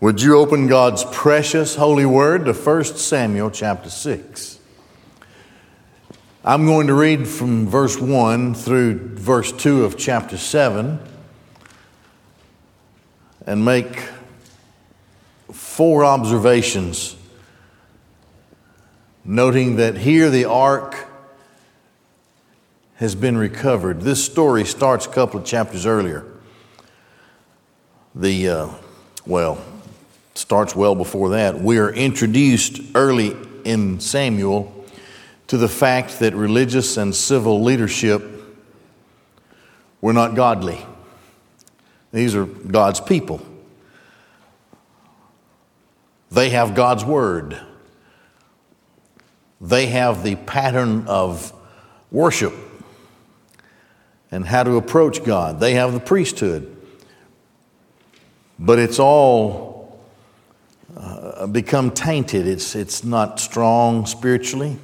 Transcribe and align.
Would 0.00 0.22
you 0.22 0.38
open 0.38 0.68
God's 0.68 1.02
precious 1.10 1.74
holy 1.74 2.06
word 2.06 2.44
to 2.44 2.52
1 2.52 2.84
Samuel 2.84 3.50
chapter 3.50 3.90
6? 3.90 4.60
I'm 6.44 6.66
going 6.66 6.86
to 6.86 6.94
read 6.94 7.26
from 7.26 7.66
verse 7.66 7.98
1 7.98 8.54
through 8.54 9.16
verse 9.16 9.50
2 9.50 9.84
of 9.84 9.98
chapter 9.98 10.36
7 10.36 11.00
and 13.44 13.64
make 13.64 14.08
four 15.52 16.04
observations, 16.04 17.16
noting 19.24 19.76
that 19.76 19.96
here 19.96 20.30
the 20.30 20.44
ark 20.44 21.08
has 22.98 23.16
been 23.16 23.36
recovered. 23.36 24.02
This 24.02 24.24
story 24.24 24.64
starts 24.64 25.06
a 25.06 25.10
couple 25.10 25.40
of 25.40 25.44
chapters 25.44 25.86
earlier. 25.86 26.24
The, 28.14 28.48
uh, 28.48 28.68
well, 29.26 29.58
starts 30.38 30.76
well 30.76 30.94
before 30.94 31.30
that. 31.30 31.60
We 31.60 31.78
are 31.78 31.90
introduced 31.90 32.80
early 32.94 33.36
in 33.64 33.98
Samuel 33.98 34.72
to 35.48 35.56
the 35.56 35.68
fact 35.68 36.20
that 36.20 36.32
religious 36.34 36.96
and 36.96 37.14
civil 37.14 37.62
leadership 37.62 38.22
were 40.00 40.12
not 40.12 40.36
godly. 40.36 40.86
These 42.12 42.36
are 42.36 42.44
God's 42.44 43.00
people. 43.00 43.44
They 46.30 46.50
have 46.50 46.74
God's 46.74 47.04
word. 47.04 47.60
They 49.60 49.86
have 49.86 50.22
the 50.22 50.36
pattern 50.36 51.08
of 51.08 51.52
worship 52.12 52.54
and 54.30 54.46
how 54.46 54.62
to 54.62 54.76
approach 54.76 55.24
God. 55.24 55.58
They 55.58 55.74
have 55.74 55.92
the 55.92 56.00
priesthood. 56.00 56.76
But 58.56 58.78
it's 58.78 59.00
all 59.00 59.77
become 61.46 61.90
tainted. 61.90 62.46
It's, 62.46 62.74
it's 62.74 63.04
not 63.04 63.38
strong 63.40 64.06
spiritually. 64.06 64.78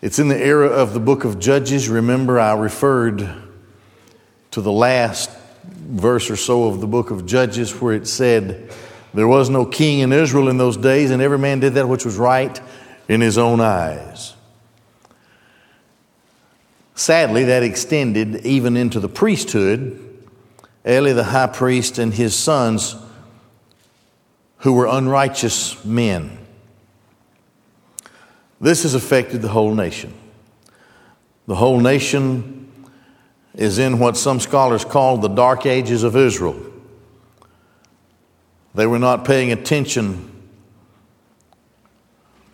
It's 0.00 0.18
in 0.18 0.28
the 0.28 0.38
era 0.38 0.68
of 0.68 0.94
the 0.94 1.00
book 1.00 1.24
of 1.24 1.38
Judges. 1.38 1.88
Remember, 1.88 2.38
I 2.38 2.54
referred 2.54 3.28
to 4.52 4.60
the 4.60 4.72
last 4.72 5.30
verse 5.64 6.30
or 6.30 6.36
so 6.36 6.64
of 6.64 6.80
the 6.80 6.86
book 6.86 7.10
of 7.10 7.26
Judges 7.26 7.72
where 7.80 7.94
it 7.94 8.06
said, 8.06 8.72
There 9.14 9.28
was 9.28 9.48
no 9.48 9.64
king 9.64 10.00
in 10.00 10.12
Israel 10.12 10.48
in 10.48 10.58
those 10.58 10.76
days, 10.76 11.10
and 11.10 11.22
every 11.22 11.38
man 11.38 11.60
did 11.60 11.74
that 11.74 11.88
which 11.88 12.04
was 12.04 12.16
right 12.16 12.60
in 13.08 13.20
his 13.20 13.38
own 13.38 13.60
eyes. 13.60 14.34
Sadly, 16.94 17.44
that 17.44 17.62
extended 17.62 18.44
even 18.46 18.76
into 18.76 19.00
the 19.00 19.08
priesthood. 19.08 19.98
Eli 20.86 21.12
the 21.12 21.24
high 21.24 21.46
priest 21.46 21.98
and 21.98 22.12
his 22.12 22.34
sons 22.34 22.96
who 24.62 24.72
were 24.72 24.86
unrighteous 24.86 25.84
men. 25.84 26.38
This 28.60 28.84
has 28.84 28.94
affected 28.94 29.42
the 29.42 29.48
whole 29.48 29.74
nation. 29.74 30.14
The 31.48 31.56
whole 31.56 31.80
nation 31.80 32.70
is 33.54 33.80
in 33.80 33.98
what 33.98 34.16
some 34.16 34.38
scholars 34.38 34.84
call 34.84 35.18
the 35.18 35.28
dark 35.28 35.66
ages 35.66 36.04
of 36.04 36.14
Israel. 36.14 36.60
They 38.72 38.86
were 38.86 39.00
not 39.00 39.24
paying 39.24 39.50
attention 39.50 40.30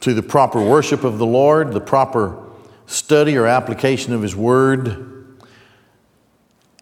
to 0.00 0.14
the 0.14 0.22
proper 0.22 0.62
worship 0.62 1.04
of 1.04 1.18
the 1.18 1.26
Lord, 1.26 1.72
the 1.72 1.80
proper 1.80 2.42
study 2.86 3.36
or 3.36 3.46
application 3.46 4.14
of 4.14 4.22
His 4.22 4.34
Word, 4.34 5.36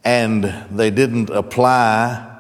and 0.05 0.45
they 0.71 0.91
didn't 0.93 1.31
apply 1.31 2.36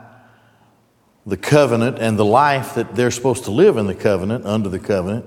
the 1.26 1.36
covenant 1.36 1.98
and 1.98 2.16
the 2.16 2.24
life 2.24 2.74
that 2.74 2.94
they're 2.94 3.10
supposed 3.10 3.44
to 3.44 3.50
live 3.50 3.76
in 3.76 3.86
the 3.86 3.94
covenant, 3.94 4.46
under 4.46 4.68
the 4.68 4.78
covenant, 4.78 5.26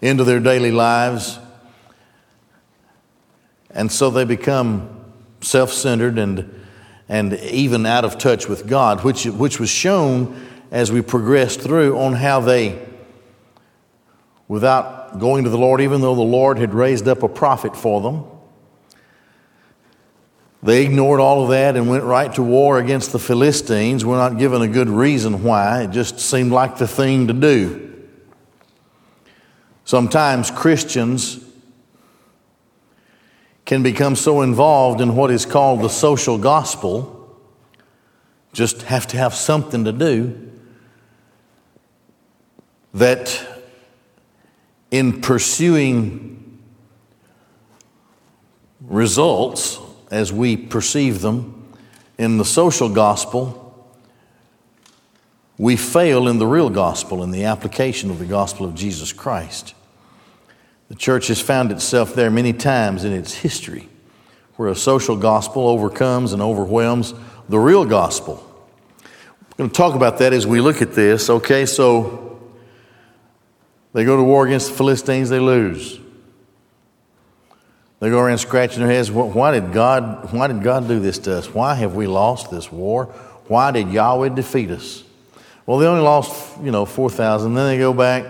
into 0.00 0.22
their 0.22 0.38
daily 0.38 0.70
lives. 0.70 1.38
And 3.70 3.90
so 3.90 4.10
they 4.10 4.24
become 4.24 5.04
self 5.40 5.72
centered 5.72 6.18
and, 6.18 6.64
and 7.08 7.34
even 7.34 7.84
out 7.84 8.04
of 8.04 8.16
touch 8.16 8.48
with 8.48 8.68
God, 8.68 9.02
which, 9.02 9.26
which 9.26 9.58
was 9.58 9.68
shown 9.68 10.40
as 10.70 10.92
we 10.92 11.02
progressed 11.02 11.60
through 11.60 11.98
on 11.98 12.12
how 12.12 12.40
they, 12.40 12.80
without 14.46 15.18
going 15.18 15.44
to 15.44 15.50
the 15.50 15.58
Lord, 15.58 15.80
even 15.80 16.00
though 16.00 16.14
the 16.14 16.22
Lord 16.22 16.58
had 16.58 16.74
raised 16.74 17.08
up 17.08 17.24
a 17.24 17.28
prophet 17.28 17.76
for 17.76 18.00
them, 18.00 18.24
they 20.64 20.82
ignored 20.82 21.20
all 21.20 21.42
of 21.42 21.50
that 21.50 21.76
and 21.76 21.90
went 21.90 22.04
right 22.04 22.34
to 22.34 22.42
war 22.42 22.78
against 22.78 23.12
the 23.12 23.18
Philistines. 23.18 24.02
We're 24.02 24.16
not 24.16 24.38
given 24.38 24.62
a 24.62 24.68
good 24.68 24.88
reason 24.88 25.42
why. 25.42 25.82
It 25.82 25.90
just 25.90 26.18
seemed 26.18 26.52
like 26.52 26.78
the 26.78 26.88
thing 26.88 27.26
to 27.26 27.34
do. 27.34 28.02
Sometimes 29.84 30.50
Christians 30.50 31.44
can 33.66 33.82
become 33.82 34.16
so 34.16 34.40
involved 34.40 35.02
in 35.02 35.14
what 35.14 35.30
is 35.30 35.44
called 35.44 35.82
the 35.82 35.90
social 35.90 36.38
gospel, 36.38 37.38
just 38.54 38.82
have 38.82 39.06
to 39.08 39.18
have 39.18 39.34
something 39.34 39.84
to 39.84 39.92
do, 39.92 40.50
that 42.94 43.62
in 44.90 45.20
pursuing 45.20 46.62
results, 48.80 49.78
as 50.10 50.32
we 50.32 50.56
perceive 50.56 51.20
them 51.20 51.72
in 52.18 52.38
the 52.38 52.44
social 52.44 52.88
gospel, 52.88 53.60
we 55.58 55.76
fail 55.76 56.28
in 56.28 56.38
the 56.38 56.46
real 56.46 56.70
gospel, 56.70 57.22
in 57.22 57.30
the 57.30 57.44
application 57.44 58.10
of 58.10 58.18
the 58.18 58.24
gospel 58.24 58.66
of 58.66 58.74
Jesus 58.74 59.12
Christ. 59.12 59.74
The 60.88 60.94
church 60.94 61.28
has 61.28 61.40
found 61.40 61.72
itself 61.72 62.14
there 62.14 62.30
many 62.30 62.52
times 62.52 63.04
in 63.04 63.12
its 63.12 63.34
history 63.34 63.88
where 64.56 64.68
a 64.68 64.76
social 64.76 65.16
gospel 65.16 65.66
overcomes 65.66 66.32
and 66.32 66.40
overwhelms 66.40 67.14
the 67.48 67.58
real 67.58 67.84
gospel. 67.84 68.44
We're 69.02 69.56
going 69.56 69.70
to 69.70 69.76
talk 69.76 69.94
about 69.94 70.18
that 70.18 70.32
as 70.32 70.46
we 70.46 70.60
look 70.60 70.82
at 70.82 70.92
this. 70.92 71.30
Okay, 71.30 71.66
so 71.66 72.40
they 73.92 74.04
go 74.04 74.16
to 74.16 74.22
war 74.22 74.46
against 74.46 74.70
the 74.70 74.76
Philistines, 74.76 75.28
they 75.28 75.40
lose. 75.40 76.00
They 78.00 78.10
go 78.10 78.18
around 78.18 78.38
scratching 78.38 78.80
their 78.80 78.92
heads. 78.92 79.10
Why 79.10 79.52
did 79.52 79.72
God, 79.72 80.32
why 80.32 80.48
did 80.48 80.62
God 80.62 80.88
do 80.88 81.00
this 81.00 81.18
to 81.20 81.38
us? 81.38 81.52
Why 81.54 81.74
have 81.74 81.94
we 81.94 82.06
lost 82.06 82.50
this 82.50 82.70
war? 82.70 83.06
Why 83.46 83.70
did 83.70 83.90
Yahweh 83.90 84.30
defeat 84.30 84.70
us? 84.70 85.04
Well, 85.66 85.78
they 85.78 85.86
only 85.86 86.02
lost, 86.02 86.60
you 86.62 86.70
know, 86.70 86.84
4,000. 86.84 87.54
Then 87.54 87.66
they 87.66 87.78
go 87.78 87.94
back. 87.94 88.26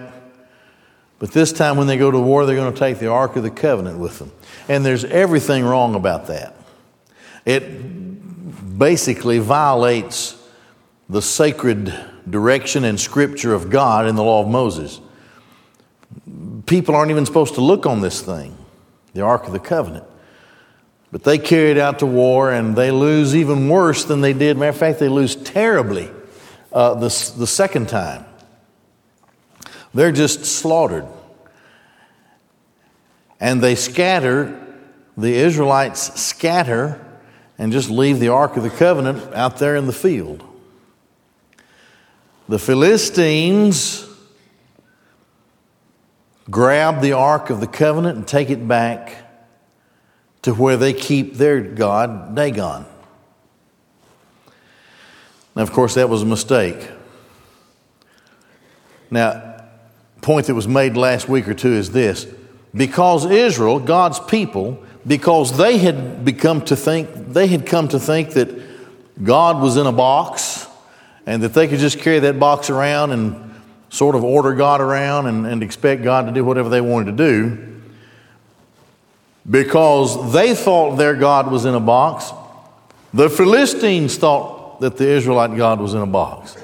But 1.18 1.32
this 1.32 1.52
time 1.52 1.76
when 1.76 1.86
they 1.86 1.96
go 1.96 2.10
to 2.10 2.20
war, 2.20 2.46
they're 2.46 2.54
going 2.54 2.72
to 2.72 2.78
take 2.78 2.98
the 2.98 3.08
Ark 3.08 3.36
of 3.36 3.42
the 3.42 3.50
Covenant 3.50 3.98
with 3.98 4.18
them. 4.18 4.30
And 4.68 4.84
there's 4.84 5.04
everything 5.04 5.64
wrong 5.64 5.94
about 5.94 6.26
that. 6.26 6.54
It 7.44 8.78
basically 8.78 9.38
violates 9.38 10.36
the 11.08 11.22
sacred 11.22 11.92
direction 12.28 12.84
and 12.84 12.98
scripture 12.98 13.54
of 13.54 13.70
God 13.70 14.06
in 14.06 14.16
the 14.16 14.22
law 14.22 14.42
of 14.42 14.48
Moses. 14.48 15.00
People 16.66 16.94
aren't 16.94 17.10
even 17.10 17.26
supposed 17.26 17.54
to 17.54 17.60
look 17.60 17.86
on 17.86 18.00
this 18.00 18.22
thing 18.22 18.53
the 19.14 19.22
Ark 19.22 19.46
of 19.46 19.52
the 19.52 19.58
Covenant. 19.58 20.04
But 21.10 21.22
they 21.22 21.38
carry 21.38 21.70
it 21.70 21.78
out 21.78 22.00
to 22.00 22.06
war 22.06 22.50
and 22.52 22.76
they 22.76 22.90
lose 22.90 23.34
even 23.34 23.68
worse 23.68 24.04
than 24.04 24.20
they 24.20 24.32
did. 24.32 24.58
Matter 24.58 24.70
of 24.70 24.76
fact, 24.76 24.98
they 24.98 25.08
lose 25.08 25.36
terribly 25.36 26.10
uh, 26.72 26.94
the, 26.94 27.32
the 27.38 27.46
second 27.46 27.88
time. 27.88 28.26
They're 29.94 30.12
just 30.12 30.44
slaughtered. 30.44 31.06
And 33.40 33.62
they 33.62 33.76
scatter, 33.76 34.60
the 35.16 35.32
Israelites 35.32 36.20
scatter 36.20 37.00
and 37.58 37.70
just 37.70 37.90
leave 37.90 38.18
the 38.18 38.28
Ark 38.28 38.56
of 38.56 38.64
the 38.64 38.70
Covenant 38.70 39.32
out 39.34 39.58
there 39.58 39.76
in 39.76 39.86
the 39.86 39.92
field. 39.92 40.42
The 42.48 42.58
Philistines 42.58 44.08
grab 46.50 47.00
the 47.00 47.12
Ark 47.12 47.50
of 47.50 47.60
the 47.60 47.66
Covenant 47.66 48.16
and 48.16 48.26
take 48.26 48.50
it 48.50 48.66
back 48.66 49.16
to 50.42 50.52
where 50.54 50.76
they 50.76 50.92
keep 50.92 51.34
their 51.34 51.60
God, 51.60 52.34
Dagon. 52.34 52.84
Now, 55.56 55.62
of 55.62 55.72
course, 55.72 55.94
that 55.94 56.08
was 56.08 56.22
a 56.22 56.26
mistake. 56.26 56.90
Now, 59.10 59.64
point 60.20 60.46
that 60.46 60.54
was 60.54 60.66
made 60.66 60.96
last 60.96 61.28
week 61.28 61.46
or 61.48 61.54
two 61.54 61.72
is 61.72 61.92
this 61.92 62.26
because 62.74 63.24
Israel, 63.26 63.78
God's 63.78 64.18
people, 64.18 64.82
because 65.06 65.56
they 65.56 65.78
had 65.78 66.24
become 66.24 66.64
to 66.64 66.76
think, 66.76 67.32
they 67.32 67.46
had 67.46 67.66
come 67.66 67.88
to 67.88 68.00
think 68.00 68.30
that 68.30 68.48
God 69.22 69.62
was 69.62 69.76
in 69.76 69.86
a 69.86 69.92
box 69.92 70.66
and 71.26 71.42
that 71.42 71.54
they 71.54 71.68
could 71.68 71.78
just 71.78 71.98
carry 71.98 72.18
that 72.20 72.38
box 72.40 72.68
around 72.68 73.12
and 73.12 73.53
sort 73.94 74.16
of 74.16 74.24
order 74.24 74.54
God 74.54 74.80
around 74.80 75.26
and, 75.28 75.46
and 75.46 75.62
expect 75.62 76.02
God 76.02 76.26
to 76.26 76.32
do 76.32 76.44
whatever 76.44 76.68
they 76.68 76.80
wanted 76.80 77.16
to 77.16 77.24
do 77.30 77.80
because 79.48 80.32
they 80.32 80.52
thought 80.52 80.96
their 80.96 81.14
God 81.14 81.48
was 81.48 81.64
in 81.64 81.74
a 81.74 81.80
box. 81.80 82.32
The 83.12 83.30
Philistines 83.30 84.16
thought 84.16 84.80
that 84.80 84.96
the 84.96 85.08
Israelite 85.08 85.56
God 85.56 85.80
was 85.80 85.94
in 85.94 86.00
a 86.00 86.06
box. 86.06 86.56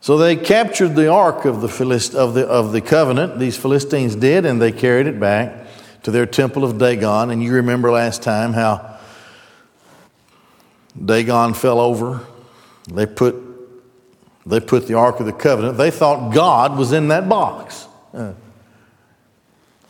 So 0.00 0.16
they 0.16 0.36
captured 0.36 0.94
the 0.94 1.08
ark 1.08 1.44
of 1.44 1.60
the, 1.60 1.68
Philist- 1.68 2.14
of, 2.14 2.34
the, 2.34 2.46
of 2.46 2.70
the 2.70 2.80
covenant, 2.80 3.40
these 3.40 3.56
Philistines 3.56 4.14
did, 4.14 4.46
and 4.46 4.62
they 4.62 4.70
carried 4.70 5.08
it 5.08 5.18
back 5.18 5.66
to 6.04 6.12
their 6.12 6.24
temple 6.24 6.62
of 6.62 6.78
Dagon. 6.78 7.32
And 7.32 7.42
you 7.42 7.54
remember 7.54 7.90
last 7.90 8.22
time 8.22 8.52
how 8.52 8.96
Dagon 11.04 11.52
fell 11.52 11.80
over. 11.80 12.20
They 12.86 13.06
put, 13.06 13.47
they 14.48 14.60
put 14.60 14.86
the 14.86 14.94
ark 14.94 15.20
of 15.20 15.26
the 15.26 15.32
covenant. 15.32 15.76
They 15.76 15.90
thought 15.90 16.32
God 16.32 16.78
was 16.78 16.92
in 16.92 17.08
that 17.08 17.28
box. 17.28 17.86
Uh, 18.14 18.32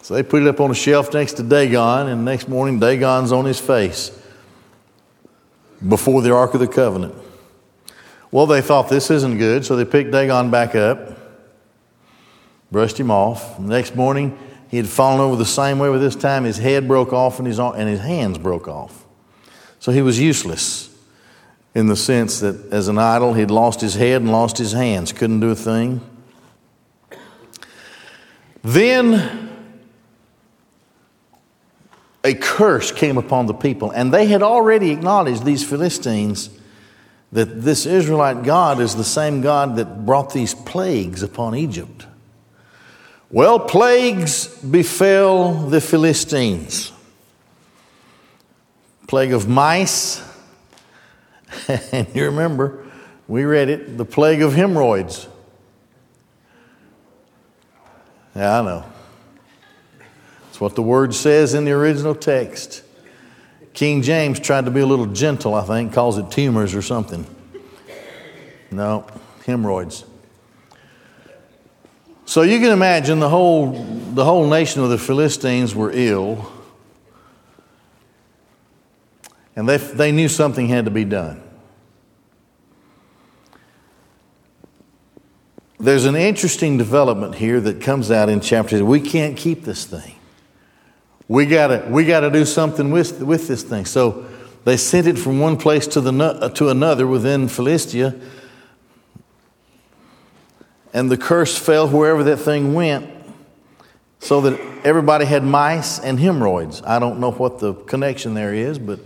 so 0.02 0.14
they 0.14 0.22
put 0.22 0.43
it 0.43 0.49
up 0.49 0.58
on 0.60 0.70
a 0.70 0.75
shelf 0.75 1.12
next 1.14 1.34
to 1.34 1.43
Dagon, 1.44 2.08
and 2.08 2.25
next 2.25 2.49
morning 2.49 2.81
Dagon's 2.81 3.31
on 3.31 3.44
his 3.44 3.60
face 3.60 4.10
before 5.87 6.22
the 6.22 6.34
Ark 6.34 6.55
of 6.55 6.60
the 6.60 6.66
Covenant. 6.66 7.14
Well, 8.32 8.46
they 8.46 8.60
thought 8.60 8.88
this 8.88 9.10
isn't 9.10 9.38
good, 9.38 9.64
so 9.64 9.76
they 9.76 9.84
picked 9.84 10.10
Dagon 10.10 10.50
back 10.50 10.75
up, 10.75 11.16
brushed 12.72 12.99
him 12.99 13.12
off. 13.12 13.61
Next 13.61 13.94
morning, 13.94 14.37
he 14.70 14.76
had 14.76 14.88
fallen 14.88 15.20
over 15.20 15.37
the 15.37 15.46
same 15.46 15.78
way, 15.78 15.88
but 15.88 15.99
this 15.99 16.16
time 16.16 16.44
his 16.44 16.58
head 16.58 16.88
broke 16.88 17.12
off 17.12 17.38
and 17.38 17.46
his, 17.46 17.61
and 17.61 17.88
his 17.88 18.00
hands 18.00 18.38
broke 18.38 18.66
off. 18.66 19.06
So 19.78 19.93
he 19.93 20.02
was 20.02 20.19
useless 20.19 20.88
in 21.78 21.86
the 21.86 21.96
sense 21.96 22.40
that 22.40 22.72
as 22.72 22.88
an 22.88 22.98
idol, 22.98 23.34
he'd 23.34 23.52
lost 23.52 23.80
his 23.80 23.94
head 23.94 24.20
and 24.20 24.32
lost 24.32 24.58
his 24.58 24.72
hands, 24.72 25.12
couldn't 25.12 25.38
do 25.38 25.50
a 25.50 25.54
thing. 25.54 26.00
Then 28.64 29.48
a 32.25 32.34
curse 32.34 32.90
came 32.90 33.16
upon 33.16 33.46
the 33.46 33.54
people, 33.54 33.92
and 33.92 34.12
they 34.12 34.26
had 34.26 34.42
already 34.42 34.90
acknowledged 34.90 35.44
these 35.44 35.62
Philistines 35.62 36.50
that 37.30 37.62
this 37.62 37.86
Israelite 37.86 38.42
God 38.42 38.80
is 38.80 38.96
the 38.96 39.04
same 39.04 39.40
God 39.40 39.76
that 39.76 40.04
brought 40.04 40.32
these 40.32 40.54
plagues 40.54 41.22
upon 41.22 41.54
Egypt. 41.54 42.06
Well, 43.30 43.60
plagues 43.60 44.48
befell 44.62 45.52
the 45.52 45.80
Philistines 45.80 46.90
plague 49.06 49.32
of 49.32 49.48
mice, 49.48 50.22
and 51.93 52.06
you 52.15 52.25
remember, 52.25 52.85
we 53.27 53.45
read 53.45 53.69
it, 53.69 53.97
the 53.97 54.05
plague 54.05 54.43
of 54.43 54.55
hemorrhoids. 54.55 55.29
Yeah, 58.35 58.61
I 58.61 58.62
know. 58.62 58.85
That's 60.47 60.61
what 60.61 60.75
the 60.75 60.83
word 60.83 61.15
says 61.15 61.55
in 61.55 61.65
the 61.65 61.73
original 61.73 62.15
text. 62.15 62.83
King 63.75 64.03
James 64.03 64.41
tried 64.41 64.65
to 64.65 64.71
be 64.71 64.81
a 64.81 64.87
little 64.87 65.06
gentle, 65.06 65.55
I 65.55 65.62
think, 65.62 65.93
calls 65.93 66.19
it 66.19 66.31
tumors 66.31 66.75
or 66.75 66.83
something. 66.83 67.27
No, 68.71 69.06
hemorrhoids. 69.47 70.05
So 72.27 72.43
you 72.43 72.59
can 72.59 72.71
imagine 72.71 73.21
the 73.21 73.29
whole, 73.29 73.73
the 74.12 74.25
whole 74.25 74.49
nation 74.49 74.83
of 74.83 74.91
the 74.91 74.99
Philistines 74.99 75.75
were 75.75 75.91
ill. 75.93 76.53
And 79.58 79.69
they, 79.69 79.76
they 79.76 80.12
knew 80.12 80.28
something 80.28 80.69
had 80.69 80.84
to 80.84 80.90
be 80.93 81.05
done. 81.05 81.43
There's 85.81 86.05
an 86.05 86.14
interesting 86.14 86.78
development 86.78 87.34
here 87.34 87.60
that 87.62 87.81
comes 87.81 88.12
out 88.12 88.28
in 88.28 88.40
chapter. 88.40 88.84
We 88.84 89.00
can't 89.00 89.37
keep 89.37 89.64
this 89.64 89.84
thing. 89.84 90.14
We 91.26 91.44
gotta, 91.44 91.88
we 91.90 92.05
gotta 92.05 92.31
do 92.31 92.44
something 92.44 92.93
with, 92.93 93.20
with 93.20 93.49
this 93.49 93.64
thing. 93.64 93.84
So 93.84 94.26
they 94.64 94.76
sent 94.76 95.08
it 95.08 95.19
from 95.19 95.40
one 95.40 95.56
place 95.56 95.88
to, 95.88 96.00
the, 96.00 96.52
to 96.54 96.69
another 96.69 97.08
within 97.08 97.49
Philistia. 97.49 98.14
And 100.94 101.11
the 101.11 101.19
curse 101.19 101.58
fell 101.58 101.88
wherever 101.88 102.22
that 102.22 102.37
thing 102.37 102.75
went, 102.75 103.11
so 104.20 104.40
that 104.43 104.61
everybody 104.84 105.25
had 105.25 105.43
mice 105.43 105.99
and 105.99 106.20
hemorrhoids. 106.20 106.81
I 106.82 107.00
don't 107.00 107.19
know 107.19 107.32
what 107.32 107.58
the 107.58 107.75
connection 107.75 108.34
there 108.34 108.54
is, 108.54 108.78
but 108.78 109.00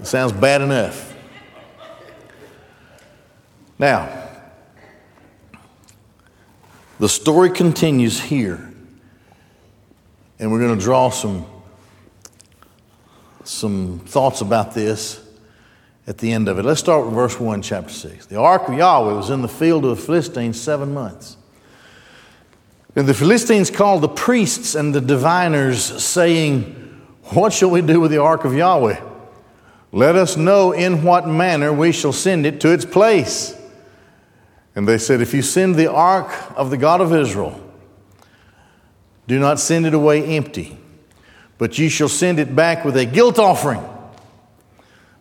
it 0.00 0.06
sounds 0.06 0.32
bad 0.32 0.60
enough. 0.60 1.14
Now, 3.78 4.28
the 6.98 7.08
story 7.08 7.50
continues 7.50 8.20
here 8.20 8.74
and 10.38 10.50
we're 10.50 10.60
going 10.60 10.76
to 10.78 10.84
draw 10.84 11.10
some, 11.10 11.46
some 13.44 14.00
thoughts 14.00 14.40
about 14.40 14.74
this 14.74 15.26
at 16.06 16.18
the 16.18 16.32
end 16.32 16.48
of 16.48 16.58
it. 16.58 16.64
Let's 16.64 16.80
start 16.80 17.06
with 17.06 17.14
verse 17.14 17.38
1, 17.38 17.62
chapter 17.62 17.92
6. 17.92 18.26
The 18.26 18.38
ark 18.38 18.68
of 18.68 18.74
Yahweh 18.74 19.14
was 19.14 19.30
in 19.30 19.42
the 19.42 19.48
field 19.48 19.84
of 19.84 19.96
the 19.96 20.02
Philistines 20.02 20.60
seven 20.60 20.92
months. 20.92 21.36
And 22.96 23.06
the 23.06 23.14
Philistines 23.14 23.70
called 23.70 24.02
the 24.02 24.08
priests 24.08 24.74
and 24.74 24.94
the 24.94 25.00
diviners, 25.00 25.82
saying, 26.02 26.64
What 27.32 27.52
shall 27.52 27.70
we 27.70 27.80
do 27.80 28.00
with 28.00 28.10
the 28.10 28.20
ark 28.20 28.44
of 28.44 28.54
Yahweh? 28.54 29.00
Let 29.94 30.16
us 30.16 30.36
know 30.36 30.72
in 30.72 31.04
what 31.04 31.28
manner 31.28 31.72
we 31.72 31.92
shall 31.92 32.12
send 32.12 32.46
it 32.46 32.60
to 32.62 32.72
its 32.72 32.84
place. 32.84 33.56
And 34.74 34.88
they 34.88 34.98
said, 34.98 35.20
If 35.20 35.32
you 35.32 35.40
send 35.40 35.76
the 35.76 35.86
ark 35.86 36.34
of 36.56 36.70
the 36.70 36.76
God 36.76 37.00
of 37.00 37.14
Israel, 37.14 37.60
do 39.28 39.38
not 39.38 39.60
send 39.60 39.86
it 39.86 39.94
away 39.94 40.36
empty, 40.36 40.76
but 41.58 41.78
you 41.78 41.88
shall 41.88 42.08
send 42.08 42.40
it 42.40 42.56
back 42.56 42.84
with 42.84 42.96
a 42.96 43.04
guilt 43.04 43.38
offering. 43.38 43.88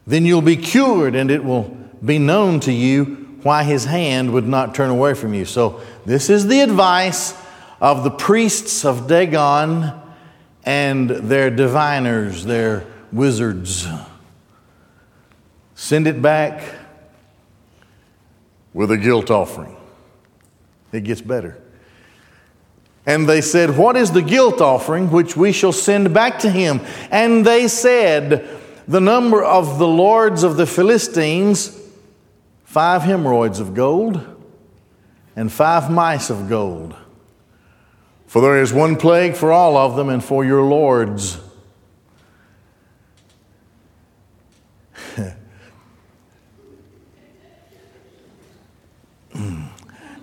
Then 0.08 0.26
you'll 0.26 0.42
be 0.42 0.58
cured, 0.58 1.14
and 1.14 1.30
it 1.30 1.46
will 1.46 1.78
be 2.04 2.18
known 2.18 2.60
to 2.62 2.74
you 2.74 3.04
why 3.44 3.64
his 3.64 3.86
hand 3.86 4.34
would 4.34 4.48
not 4.48 4.74
turn 4.74 4.90
away 4.90 5.14
from 5.14 5.36
you. 5.36 5.46
So, 5.46 5.82
this 6.04 6.32
is 6.32 6.48
the 6.48 6.62
advice 6.62 7.40
of 7.80 8.04
the 8.04 8.10
priests 8.10 8.86
of 8.86 9.06
Dagon 9.06 9.94
and 10.66 11.12
their 11.12 11.52
diviners, 11.52 12.44
their 12.44 12.88
wizards. 13.12 13.88
Send 15.84 16.08
it 16.08 16.22
back 16.22 16.64
with 18.74 18.90
a 18.90 18.98
guilt 18.98 19.30
offering. 19.30 19.76
It 20.94 21.04
gets 21.04 21.20
better. 21.20 21.62
And 23.06 23.28
they 23.28 23.42
said, 23.42 23.78
What 23.78 23.98
is 23.98 24.12
the 24.12 24.22
guilt 24.22 24.62
offering 24.62 25.12
which 25.12 25.36
we 25.36 25.52
shall 25.52 25.74
send 25.74 26.14
back 26.14 26.40
to 26.40 26.50
him? 26.50 26.80
And 27.12 27.46
they 27.46 27.68
said, 27.68 28.48
The 28.88 29.02
number 29.02 29.44
of 29.44 29.78
the 29.78 29.86
lords 29.86 30.44
of 30.44 30.56
the 30.56 30.66
Philistines, 30.66 31.78
five 32.64 33.02
hemorrhoids 33.02 33.60
of 33.60 33.74
gold 33.74 34.26
and 35.36 35.52
five 35.52 35.92
mice 35.92 36.30
of 36.30 36.48
gold. 36.48 36.96
For 38.26 38.42
there 38.42 38.62
is 38.62 38.72
one 38.72 38.96
plague 38.96 39.36
for 39.36 39.52
all 39.52 39.76
of 39.76 39.98
them 39.98 40.08
and 40.08 40.24
for 40.24 40.46
your 40.46 40.64
lords. 40.64 41.42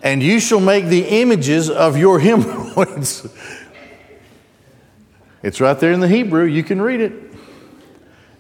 And 0.03 0.23
you 0.23 0.41
shall 0.41 0.61
make 0.61 0.87
the 0.87 1.03
images 1.21 1.69
of 1.69 1.97
your 1.97 2.19
hemorrhoids. 2.21 3.29
it's 5.43 5.61
right 5.61 5.79
there 5.79 5.93
in 5.93 6.01
the 6.01 6.09
Hebrew, 6.09 6.45
you 6.45 6.63
can 6.63 6.81
read 6.81 7.01
it. 7.01 7.13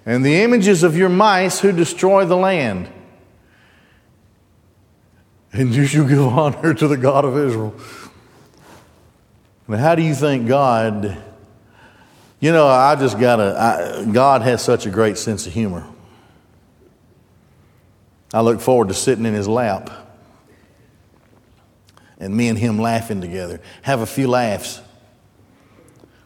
And 0.06 0.24
the 0.24 0.42
images 0.42 0.82
of 0.82 0.96
your 0.96 1.08
mice 1.08 1.60
who 1.60 1.72
destroy 1.72 2.24
the 2.24 2.36
land. 2.36 2.88
And 5.52 5.74
you 5.74 5.84
shall 5.86 6.06
give 6.06 6.20
honor 6.20 6.74
to 6.74 6.88
the 6.88 6.96
God 6.96 7.24
of 7.24 7.36
Israel. 7.36 7.74
Now, 9.68 9.76
how 9.76 9.94
do 9.94 10.02
you 10.02 10.14
think 10.14 10.48
God, 10.48 11.16
you 12.40 12.52
know, 12.52 12.66
I 12.66 12.96
just 12.96 13.20
got 13.20 13.36
to, 13.36 14.10
God 14.10 14.42
has 14.42 14.62
such 14.62 14.86
a 14.86 14.90
great 14.90 15.18
sense 15.18 15.46
of 15.46 15.52
humor. 15.52 15.86
I 18.32 18.40
look 18.40 18.60
forward 18.60 18.88
to 18.88 18.94
sitting 18.94 19.26
in 19.26 19.34
his 19.34 19.46
lap 19.46 20.09
and 22.20 22.36
me 22.36 22.48
and 22.48 22.58
him 22.58 22.78
laughing 22.78 23.20
together. 23.20 23.60
Have 23.82 24.00
a 24.00 24.06
few 24.06 24.28
laughs. 24.28 24.80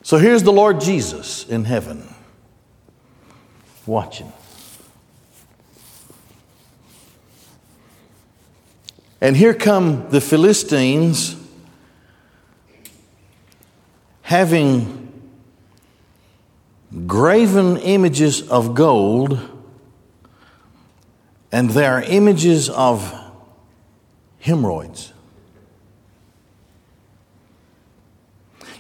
So 0.03 0.19
here's 0.19 0.43
the 0.43 0.53
Lord 0.53 0.81
Jesus 0.81 1.49
in 1.49 1.65
heaven 1.65 2.13
watching. 3.87 4.31
And 9.21 9.35
here 9.35 9.55
come 9.55 10.11
the 10.11 10.21
Philistines 10.21 11.37
having 14.21 15.01
graven 17.07 17.79
images 17.79 18.47
of 18.51 18.75
gold, 18.75 19.39
and 21.51 21.71
they 21.71 21.87
are 21.87 22.03
images 22.03 22.69
of 22.69 23.15
hemorrhoids. 24.41 25.14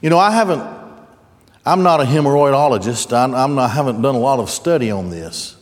You 0.01 0.11
know, 0.11 0.19
I 0.19 0.31
haven't, 0.31 0.63
I'm 1.65 1.83
not 1.83 2.01
a 2.01 2.05
hemorrhoidologist, 2.05 3.13
I'm, 3.17 3.35
I'm 3.35 3.55
not, 3.55 3.71
I 3.71 3.75
haven't 3.75 4.03
done 4.03 4.15
a 4.15 4.21
lot 4.21 4.39
of 4.39 4.51
study 4.51 4.91
on 4.91 5.11
this. 5.11 5.57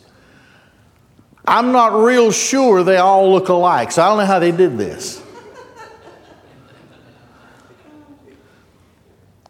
I'm 1.47 1.73
not 1.73 1.93
real 1.93 2.31
sure 2.31 2.85
they 2.85 2.99
all 2.99 3.33
look 3.33 3.49
alike, 3.49 3.93
so 3.93 4.03
I 4.03 4.09
don't 4.09 4.19
know 4.19 4.27
how 4.27 4.39
they 4.39 4.53
did 4.53 4.79
this. 4.79 5.23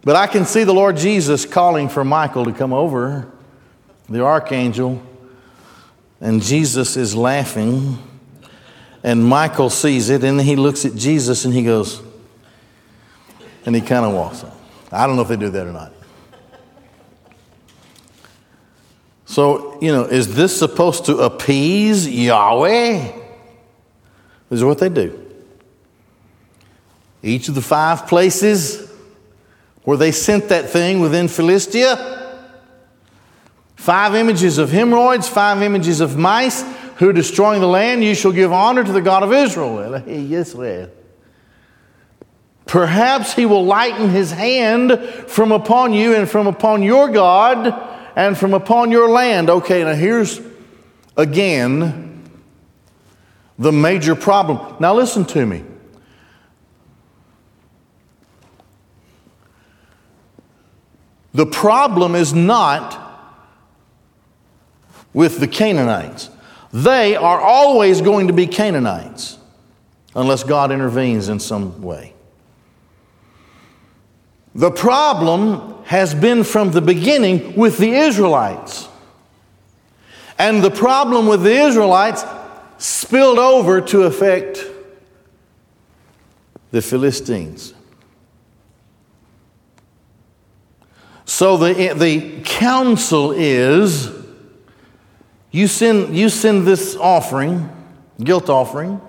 But 0.04 0.16
I 0.16 0.26
can 0.26 0.46
see 0.46 0.64
the 0.64 0.74
Lord 0.74 0.96
Jesus 0.96 1.46
calling 1.46 1.88
for 1.88 2.04
Michael 2.04 2.44
to 2.46 2.52
come 2.52 2.72
over, 2.72 3.30
the 4.08 4.24
archangel, 4.24 5.00
and 6.20 6.42
Jesus 6.42 6.96
is 6.96 7.14
laughing. 7.14 7.98
And 9.04 9.24
Michael 9.24 9.70
sees 9.70 10.10
it, 10.10 10.22
and 10.24 10.40
he 10.40 10.56
looks 10.56 10.84
at 10.84 10.94
Jesus 10.94 11.44
and 11.44 11.52
he 11.52 11.64
goes, 11.64 12.00
and 13.66 13.74
he 13.74 13.80
kind 13.80 14.04
of 14.04 14.12
walks 14.12 14.44
off. 14.44 14.61
I 14.92 15.06
don't 15.06 15.16
know 15.16 15.22
if 15.22 15.28
they 15.28 15.36
do 15.36 15.48
that 15.48 15.66
or 15.66 15.72
not. 15.72 15.92
So, 19.24 19.78
you 19.80 19.90
know, 19.90 20.04
is 20.04 20.34
this 20.34 20.56
supposed 20.56 21.06
to 21.06 21.20
appease 21.20 22.06
Yahweh? 22.06 22.98
This 24.50 24.58
is 24.58 24.64
what 24.64 24.78
they 24.78 24.90
do. 24.90 25.18
Each 27.22 27.48
of 27.48 27.54
the 27.54 27.62
five 27.62 28.06
places 28.06 28.90
where 29.84 29.96
they 29.96 30.12
sent 30.12 30.50
that 30.50 30.68
thing 30.68 31.00
within 31.00 31.28
Philistia 31.28 32.18
five 33.76 34.14
images 34.14 34.58
of 34.58 34.70
hemorrhoids, 34.70 35.26
five 35.26 35.60
images 35.60 36.00
of 36.00 36.16
mice 36.16 36.62
who 36.98 37.08
are 37.08 37.12
destroying 37.12 37.60
the 37.60 37.66
land. 37.66 38.04
You 38.04 38.14
shall 38.14 38.30
give 38.30 38.52
honor 38.52 38.84
to 38.84 38.92
the 38.92 39.00
God 39.00 39.22
of 39.24 39.32
Israel. 39.32 40.00
Yes, 40.06 40.54
well. 40.54 40.88
Perhaps 42.66 43.34
he 43.34 43.44
will 43.46 43.64
lighten 43.64 44.08
his 44.10 44.30
hand 44.30 44.98
from 45.26 45.52
upon 45.52 45.92
you 45.92 46.14
and 46.14 46.28
from 46.28 46.46
upon 46.46 46.82
your 46.82 47.08
God 47.10 47.90
and 48.16 48.36
from 48.36 48.54
upon 48.54 48.90
your 48.90 49.08
land. 49.08 49.50
Okay, 49.50 49.84
now 49.84 49.94
here's 49.94 50.40
again 51.16 52.30
the 53.58 53.72
major 53.72 54.14
problem. 54.14 54.76
Now 54.80 54.94
listen 54.94 55.24
to 55.26 55.44
me. 55.44 55.64
The 61.34 61.46
problem 61.46 62.14
is 62.14 62.34
not 62.34 62.98
with 65.14 65.38
the 65.40 65.48
Canaanites. 65.48 66.30
They 66.72 67.16
are 67.16 67.40
always 67.40 68.00
going 68.00 68.28
to 68.28 68.32
be 68.32 68.46
Canaanites 68.46 69.38
unless 70.14 70.44
God 70.44 70.70
intervenes 70.72 71.28
in 71.28 71.38
some 71.40 71.82
way. 71.82 72.11
The 74.54 74.70
problem 74.70 75.82
has 75.84 76.14
been 76.14 76.44
from 76.44 76.70
the 76.70 76.82
beginning 76.82 77.56
with 77.56 77.78
the 77.78 77.90
Israelites. 77.90 78.88
And 80.38 80.62
the 80.62 80.70
problem 80.70 81.26
with 81.26 81.42
the 81.42 81.54
Israelites 81.54 82.24
spilled 82.78 83.38
over 83.38 83.80
to 83.80 84.02
affect 84.02 84.66
the 86.70 86.82
Philistines. 86.82 87.74
So 91.24 91.56
the, 91.56 91.94
the 91.94 92.42
counsel 92.42 93.32
is 93.32 94.10
you 95.50 95.66
send, 95.66 96.16
you 96.16 96.28
send 96.28 96.66
this 96.66 96.96
offering, 96.96 97.70
guilt 98.22 98.48
offering, 98.48 99.00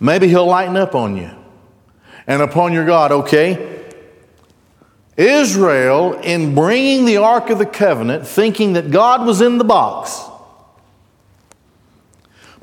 maybe 0.00 0.28
he'll 0.28 0.46
lighten 0.46 0.76
up 0.76 0.94
on 0.94 1.16
you 1.16 1.30
and 2.26 2.42
upon 2.42 2.72
your 2.72 2.86
God, 2.86 3.12
okay? 3.12 3.75
Israel, 5.16 6.12
in 6.20 6.54
bringing 6.54 7.06
the 7.06 7.18
Ark 7.18 7.48
of 7.48 7.58
the 7.58 7.66
Covenant, 7.66 8.26
thinking 8.26 8.74
that 8.74 8.90
God 8.90 9.26
was 9.26 9.40
in 9.40 9.56
the 9.56 9.64
box, 9.64 10.20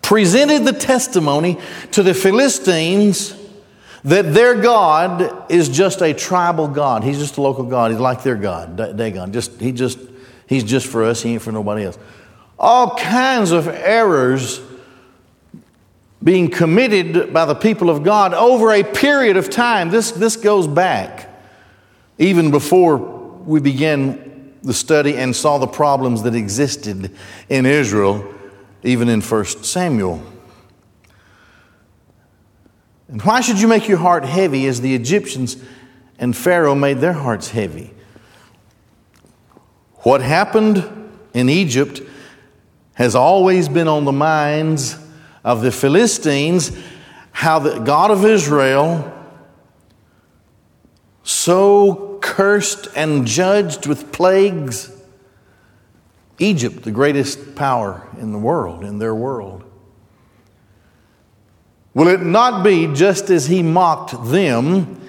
presented 0.02 0.64
the 0.64 0.74
testimony 0.74 1.58
to 1.92 2.04
the 2.04 2.14
Philistines 2.14 3.36
that 4.04 4.34
their 4.34 4.56
God 4.62 5.52
is 5.52 5.70
just 5.70 6.02
a 6.02 6.14
tribal 6.14 6.68
God. 6.68 7.04
He's 7.04 7.18
just 7.18 7.38
a 7.38 7.42
local 7.42 7.64
God. 7.64 7.90
He's 7.90 8.00
like 8.00 8.22
their 8.22 8.36
God, 8.36 8.76
Dagon. 8.98 9.32
Just, 9.32 9.60
he 9.60 9.72
just, 9.72 9.98
he's 10.46 10.64
just 10.64 10.86
for 10.86 11.04
us, 11.04 11.24
he 11.24 11.34
ain't 11.34 11.42
for 11.42 11.52
nobody 11.52 11.86
else. 11.86 11.98
All 12.60 12.96
kinds 12.96 13.52
of 13.52 13.68
errors 13.68 14.62
being 16.22 16.50
committed 16.50 17.34
by 17.34 17.46
the 17.46 17.56
people 17.56 17.90
of 17.90 18.04
God 18.04 18.34
over 18.34 18.72
a 18.72 18.84
period 18.84 19.38
of 19.38 19.50
time. 19.50 19.90
This, 19.90 20.12
this 20.12 20.36
goes 20.36 20.68
back 20.68 21.33
even 22.18 22.52
before 22.52 22.98
we 22.98 23.60
began 23.60 24.54
the 24.64 24.74
study 24.74 25.18
and 25.18 25.36
saw 25.36 25.58
the 25.58 25.68
problems 25.68 26.24
that 26.24 26.36
existed 26.36 27.12
in 27.50 27.66
Israel, 27.66 28.26
even 28.84 29.10
in 29.10 29.22
1 29.22 29.46
Samuel. 29.46 30.24
And 33.10 33.22
why 33.22 33.42
should 33.42 33.60
you 33.60 33.68
make 33.68 33.88
your 33.88 33.98
heart 33.98 34.24
heavy 34.24 34.66
as 34.68 34.82
the 34.82 34.96
Egyptians 34.96 35.58
and 36.18 36.36
Pharaoh 36.36 36.76
made 36.76 37.00
their 37.00 37.14
hearts 37.14 37.50
heavy? 37.50 37.94
What 39.98 40.22
happened 40.22 41.12
in 41.34 41.50
Egypt 41.50 42.02
has 42.94 43.16
always 43.16 43.68
been 43.68 43.88
on 43.88 44.06
the 44.06 44.12
minds 44.12 44.98
of 45.44 45.62
the 45.62 45.72
Philistines, 45.72 46.72
how 47.32 47.60
the 47.60 47.80
God 47.80 48.12
of 48.12 48.24
Israel 48.24 49.12
so 51.24 52.20
cursed 52.22 52.88
and 52.96 53.26
judged 53.26 53.88
with 53.88 54.12
plagues 54.12 54.92
Egypt, 56.40 56.84
the 56.84 56.92
greatest 56.92 57.56
power 57.56 58.08
in 58.20 58.32
the 58.32 58.38
world, 58.38 58.84
in 58.84 59.00
their 59.00 59.16
world. 59.16 59.64
Will 61.94 62.08
it 62.08 62.22
not 62.22 62.64
be 62.64 62.92
just 62.94 63.30
as 63.30 63.48
he 63.48 63.62
mocked 63.62 64.32
them 64.32 65.00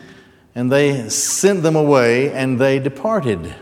and 0.54 0.70
they 0.70 1.08
sent 1.08 1.62
them 1.62 1.76
away 1.76 2.30
and 2.30 2.58
they 2.58 2.78
departed? 2.78 3.54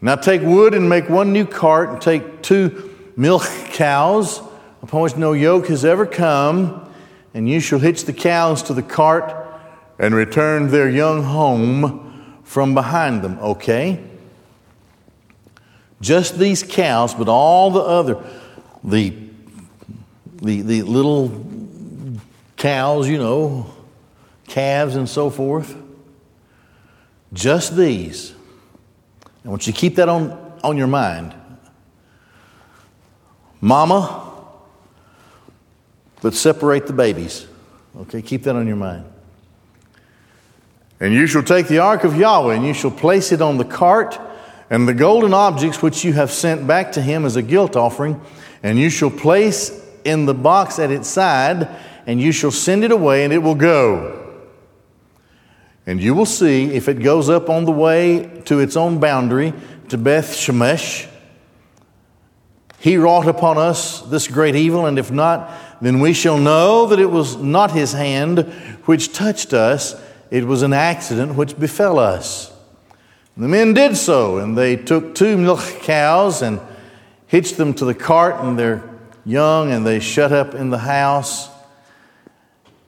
Now 0.00 0.14
take 0.14 0.42
wood 0.42 0.72
and 0.72 0.88
make 0.88 1.08
one 1.08 1.32
new 1.32 1.46
cart 1.46 1.90
and 1.90 2.00
take 2.00 2.42
two 2.42 2.94
milk 3.16 3.44
cows 3.72 4.40
upon 4.82 5.02
which 5.02 5.16
no 5.16 5.32
yoke 5.32 5.66
has 5.68 5.84
ever 5.84 6.06
come, 6.06 6.92
and 7.32 7.48
you 7.48 7.58
shall 7.58 7.78
hitch 7.78 8.04
the 8.04 8.12
cows 8.12 8.62
to 8.64 8.74
the 8.74 8.82
cart 8.82 9.43
and 9.98 10.14
return 10.14 10.68
their 10.68 10.88
young 10.88 11.22
home 11.22 12.40
from 12.44 12.74
behind 12.74 13.22
them. 13.22 13.38
Okay? 13.38 14.02
Just 16.00 16.38
these 16.38 16.62
cows, 16.62 17.14
but 17.14 17.28
all 17.28 17.70
the 17.70 17.80
other, 17.80 18.22
the, 18.82 19.14
the, 20.42 20.60
the 20.60 20.82
little 20.82 21.32
cows, 22.56 23.08
you 23.08 23.18
know, 23.18 23.72
calves 24.48 24.96
and 24.96 25.08
so 25.08 25.30
forth, 25.30 25.76
just 27.32 27.76
these. 27.76 28.34
I 29.44 29.48
want 29.48 29.66
you 29.66 29.72
to 29.72 29.78
keep 29.78 29.96
that 29.96 30.08
on, 30.08 30.58
on 30.62 30.76
your 30.76 30.86
mind. 30.86 31.34
Mama, 33.60 34.30
but 36.20 36.34
separate 36.34 36.86
the 36.86 36.92
babies. 36.92 37.46
Okay, 37.96 38.20
keep 38.20 38.42
that 38.42 38.56
on 38.56 38.66
your 38.66 38.76
mind. 38.76 39.04
And 41.00 41.12
you 41.12 41.26
shall 41.26 41.42
take 41.42 41.68
the 41.68 41.78
ark 41.78 42.04
of 42.04 42.16
Yahweh, 42.16 42.54
and 42.54 42.64
you 42.64 42.74
shall 42.74 42.90
place 42.90 43.32
it 43.32 43.42
on 43.42 43.58
the 43.58 43.64
cart, 43.64 44.18
and 44.70 44.88
the 44.88 44.94
golden 44.94 45.34
objects 45.34 45.82
which 45.82 46.04
you 46.04 46.12
have 46.12 46.30
sent 46.30 46.66
back 46.66 46.92
to 46.92 47.02
him 47.02 47.24
as 47.24 47.36
a 47.36 47.42
guilt 47.42 47.76
offering, 47.76 48.20
and 48.62 48.78
you 48.78 48.90
shall 48.90 49.10
place 49.10 49.82
in 50.04 50.26
the 50.26 50.34
box 50.34 50.78
at 50.78 50.90
its 50.90 51.08
side, 51.08 51.68
and 52.06 52.20
you 52.20 52.32
shall 52.32 52.50
send 52.50 52.84
it 52.84 52.92
away, 52.92 53.24
and 53.24 53.32
it 53.32 53.38
will 53.38 53.54
go. 53.54 54.20
And 55.86 56.00
you 56.00 56.14
will 56.14 56.26
see 56.26 56.72
if 56.74 56.88
it 56.88 57.02
goes 57.02 57.28
up 57.28 57.50
on 57.50 57.64
the 57.64 57.72
way 57.72 58.42
to 58.46 58.60
its 58.60 58.76
own 58.76 59.00
boundary, 59.00 59.52
to 59.88 59.98
Beth 59.98 60.30
Shemesh. 60.30 61.08
He 62.78 62.96
wrought 62.96 63.26
upon 63.26 63.58
us 63.58 64.02
this 64.02 64.28
great 64.28 64.54
evil, 64.56 64.86
and 64.86 64.98
if 64.98 65.10
not, 65.10 65.50
then 65.80 66.00
we 66.00 66.12
shall 66.12 66.38
know 66.38 66.86
that 66.86 66.98
it 66.98 67.10
was 67.10 67.36
not 67.36 67.72
his 67.72 67.92
hand 67.92 68.40
which 68.84 69.12
touched 69.12 69.52
us 69.52 69.94
it 70.30 70.44
was 70.44 70.62
an 70.62 70.72
accident 70.72 71.34
which 71.34 71.58
befell 71.58 71.98
us. 71.98 72.52
The 73.36 73.48
men 73.48 73.74
did 73.74 73.96
so, 73.96 74.38
and 74.38 74.56
they 74.56 74.76
took 74.76 75.14
two 75.14 75.36
milk 75.36 75.60
cows 75.82 76.40
and 76.40 76.60
hitched 77.26 77.56
them 77.56 77.74
to 77.74 77.84
the 77.84 77.94
cart 77.94 78.44
and 78.44 78.58
their 78.58 78.88
young, 79.24 79.72
and 79.72 79.84
they 79.84 79.98
shut 79.98 80.32
up 80.32 80.54
in 80.54 80.70
the 80.70 80.78
house. 80.78 81.48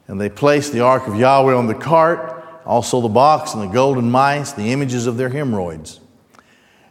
And 0.06 0.20
they 0.20 0.28
placed 0.28 0.72
the 0.72 0.80
ark 0.80 1.08
of 1.08 1.16
Yahweh 1.16 1.52
on 1.52 1.66
the 1.66 1.74
cart, 1.74 2.44
also 2.64 3.00
the 3.00 3.08
box 3.08 3.54
and 3.54 3.62
the 3.62 3.72
golden 3.72 4.10
mice, 4.10 4.52
the 4.52 4.70
images 4.70 5.08
of 5.08 5.16
their 5.16 5.30
hemorrhoids. 5.30 5.98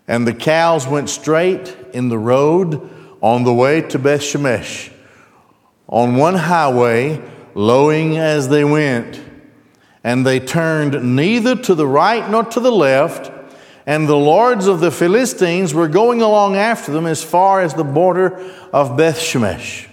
And 0.08 0.28
the 0.28 0.34
cows 0.34 0.86
went 0.86 1.10
straight 1.10 1.76
in 1.94 2.10
the 2.10 2.18
road 2.18 2.90
on 3.22 3.44
the 3.44 3.54
way 3.54 3.82
to 3.82 3.98
Beth 3.98 4.22
Shemesh, 4.22 4.92
on 5.88 6.18
one 6.18 6.36
highway, 6.36 7.22
lowing 7.54 8.18
as 8.18 8.50
they 8.50 8.66
went 8.66 9.22
and 10.06 10.24
they 10.24 10.40
turned 10.40 11.16
neither 11.16 11.56
to 11.56 11.74
the 11.74 11.88
right 11.88 12.30
nor 12.30 12.44
to 12.44 12.60
the 12.60 12.72
left. 12.72 13.32
And 13.88 14.08
the 14.08 14.16
lords 14.16 14.68
of 14.68 14.80
the 14.80 14.92
Philistines 14.92 15.74
were 15.74 15.88
going 15.88 16.22
along 16.22 16.56
after 16.56 16.92
them 16.92 17.08
as 17.08 17.24
far 17.24 17.62
as 17.62 17.74
the 17.74 17.84
border 17.84 18.38
of 18.72 18.96
Beth 18.96 19.18
Shemesh. 19.18 19.88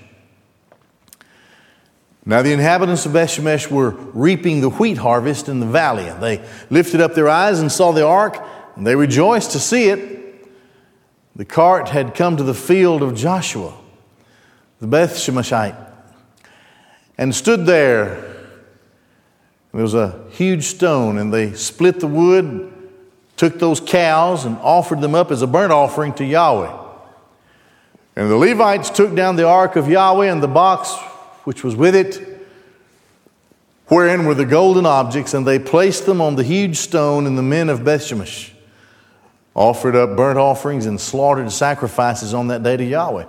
Now, 2.27 2.43
the 2.43 2.53
inhabitants 2.53 3.07
of 3.07 3.13
Bethshemesh 3.13 3.71
were 3.71 3.91
reaping 4.13 4.61
the 4.61 4.69
wheat 4.69 4.99
harvest 4.99 5.49
in 5.49 5.61
the 5.61 5.67
valley. 5.67 6.07
And 6.07 6.23
they 6.23 6.45
lifted 6.69 7.01
up 7.01 7.15
their 7.15 7.29
eyes 7.29 7.59
and 7.59 7.73
saw 7.73 7.91
the 7.93 8.07
ark, 8.07 8.39
and 8.77 8.87
they 8.87 8.95
rejoiced 8.95 9.53
to 9.53 9.59
see 9.59 9.89
it. 9.89 10.47
The 11.35 11.47
cart 11.47 11.89
had 11.89 12.15
come 12.15 12.37
to 12.37 12.43
the 12.43 12.55
field 12.55 13.03
of 13.03 13.15
Joshua, 13.15 13.73
the 14.79 14.87
Bethshemeshite, 14.87 15.75
and 17.17 17.35
stood 17.35 17.65
there. 17.65 18.32
There 19.73 19.83
was 19.83 19.95
a 19.95 20.21
huge 20.31 20.65
stone, 20.65 21.17
and 21.19 21.33
they 21.33 21.55
split 21.55 22.01
the 22.01 22.07
wood, 22.07 22.73
took 23.37 23.59
those 23.59 23.81
cows, 23.81 24.45
and 24.45 24.59
offered 24.59 25.01
them 25.01 25.15
up 25.15 25.31
as 25.31 25.41
a 25.41 25.47
burnt 25.47 25.73
offering 25.73 26.13
to 26.15 26.25
Yahweh. 26.25 26.79
And 28.15 28.31
the 28.31 28.37
Levites 28.37 28.91
took 28.91 29.15
down 29.15 29.37
the 29.37 29.49
ark 29.49 29.77
of 29.77 29.89
Yahweh 29.89 30.31
and 30.31 30.43
the 30.43 30.49
box 30.49 30.95
which 31.45 31.65
was 31.65 31.75
with 31.75 31.95
it, 31.95 32.47
wherein 33.87 34.27
were 34.27 34.35
the 34.35 34.45
golden 34.45 34.87
objects, 34.87 35.35
and 35.35 35.47
they 35.47 35.59
placed 35.59 36.07
them 36.07 36.21
on 36.21 36.37
the 36.37 36.45
huge 36.45 36.77
stone, 36.77 37.27
and 37.27 37.37
the 37.37 37.43
men 37.43 37.69
of 37.69 37.81
Bethshemesh 37.81 38.51
offered 39.55 39.97
up 39.97 40.17
burnt 40.17 40.39
offerings 40.39 40.87
and 40.87 41.01
slaughtered 41.01 41.51
sacrifices 41.51 42.33
on 42.33 42.49
that 42.49 42.63
day 42.63 42.77
to 42.77 42.85
Yahweh. 42.85 43.27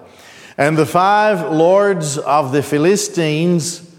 And 0.57 0.77
the 0.77 0.85
five 0.85 1.51
lords 1.51 2.17
of 2.17 2.51
the 2.51 2.61
Philistines 2.61 3.92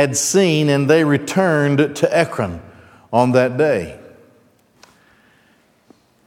had 0.00 0.16
seen, 0.16 0.68
and 0.68 0.88
they 0.88 1.04
returned 1.04 1.96
to 1.96 2.16
Ekron 2.16 2.60
on 3.12 3.32
that 3.32 3.56
day. 3.56 3.98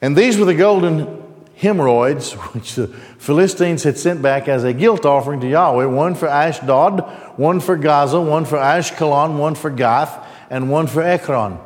And 0.02 0.16
these 0.16 0.38
were 0.38 0.46
the 0.46 0.54
golden 0.54 1.24
hemorrhoids, 1.56 2.34
which 2.54 2.76
the 2.76 2.88
Philistines 2.88 3.84
had 3.84 3.98
sent 3.98 4.22
back 4.22 4.48
as 4.48 4.64
a 4.64 4.74
guilt 4.74 5.06
offering 5.06 5.40
to 5.40 5.48
Yahweh 5.48 5.86
one 5.86 6.14
for 6.14 6.28
Ashdod, 6.28 7.02
one 7.38 7.60
for 7.60 7.76
Gaza, 7.76 8.22
one 8.22 8.46
for 8.46 8.58
Ashkelon, 8.58 9.38
one 9.38 9.56
for 9.56 9.70
Gath, 9.70 10.24
and 10.50 10.70
one 10.70 10.88
for 10.88 11.02
Ekron. 11.02 11.58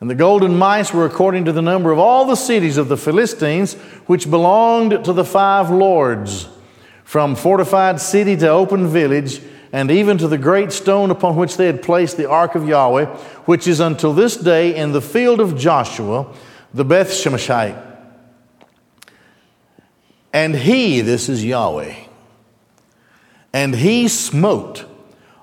And 0.00 0.08
the 0.08 0.14
golden 0.14 0.56
mice 0.56 0.94
were 0.94 1.06
according 1.06 1.46
to 1.46 1.52
the 1.52 1.60
number 1.60 1.90
of 1.90 1.98
all 1.98 2.24
the 2.24 2.36
cities 2.36 2.78
of 2.78 2.88
the 2.88 2.96
Philistines, 2.96 3.74
which 4.06 4.30
belonged 4.30 5.04
to 5.04 5.12
the 5.12 5.24
five 5.24 5.70
lords, 5.70 6.48
from 7.04 7.34
fortified 7.34 8.00
city 8.00 8.36
to 8.36 8.48
open 8.48 8.86
village, 8.86 9.40
and 9.72 9.90
even 9.90 10.18
to 10.18 10.28
the 10.28 10.38
great 10.38 10.72
stone 10.72 11.10
upon 11.10 11.36
which 11.36 11.56
they 11.56 11.66
had 11.66 11.82
placed 11.82 12.16
the 12.16 12.28
ark 12.28 12.54
of 12.54 12.66
Yahweh, 12.66 13.06
which 13.44 13.68
is 13.68 13.80
until 13.80 14.12
this 14.12 14.36
day 14.36 14.74
in 14.74 14.92
the 14.92 15.00
field 15.00 15.40
of 15.40 15.56
Joshua, 15.56 16.32
the 16.74 16.84
Beth 16.84 17.10
Shemeshite. 17.10 17.86
And 20.32 20.54
he, 20.54 21.00
this 21.00 21.28
is 21.28 21.44
Yahweh, 21.44 21.94
and 23.52 23.74
he 23.74 24.06
smote 24.08 24.84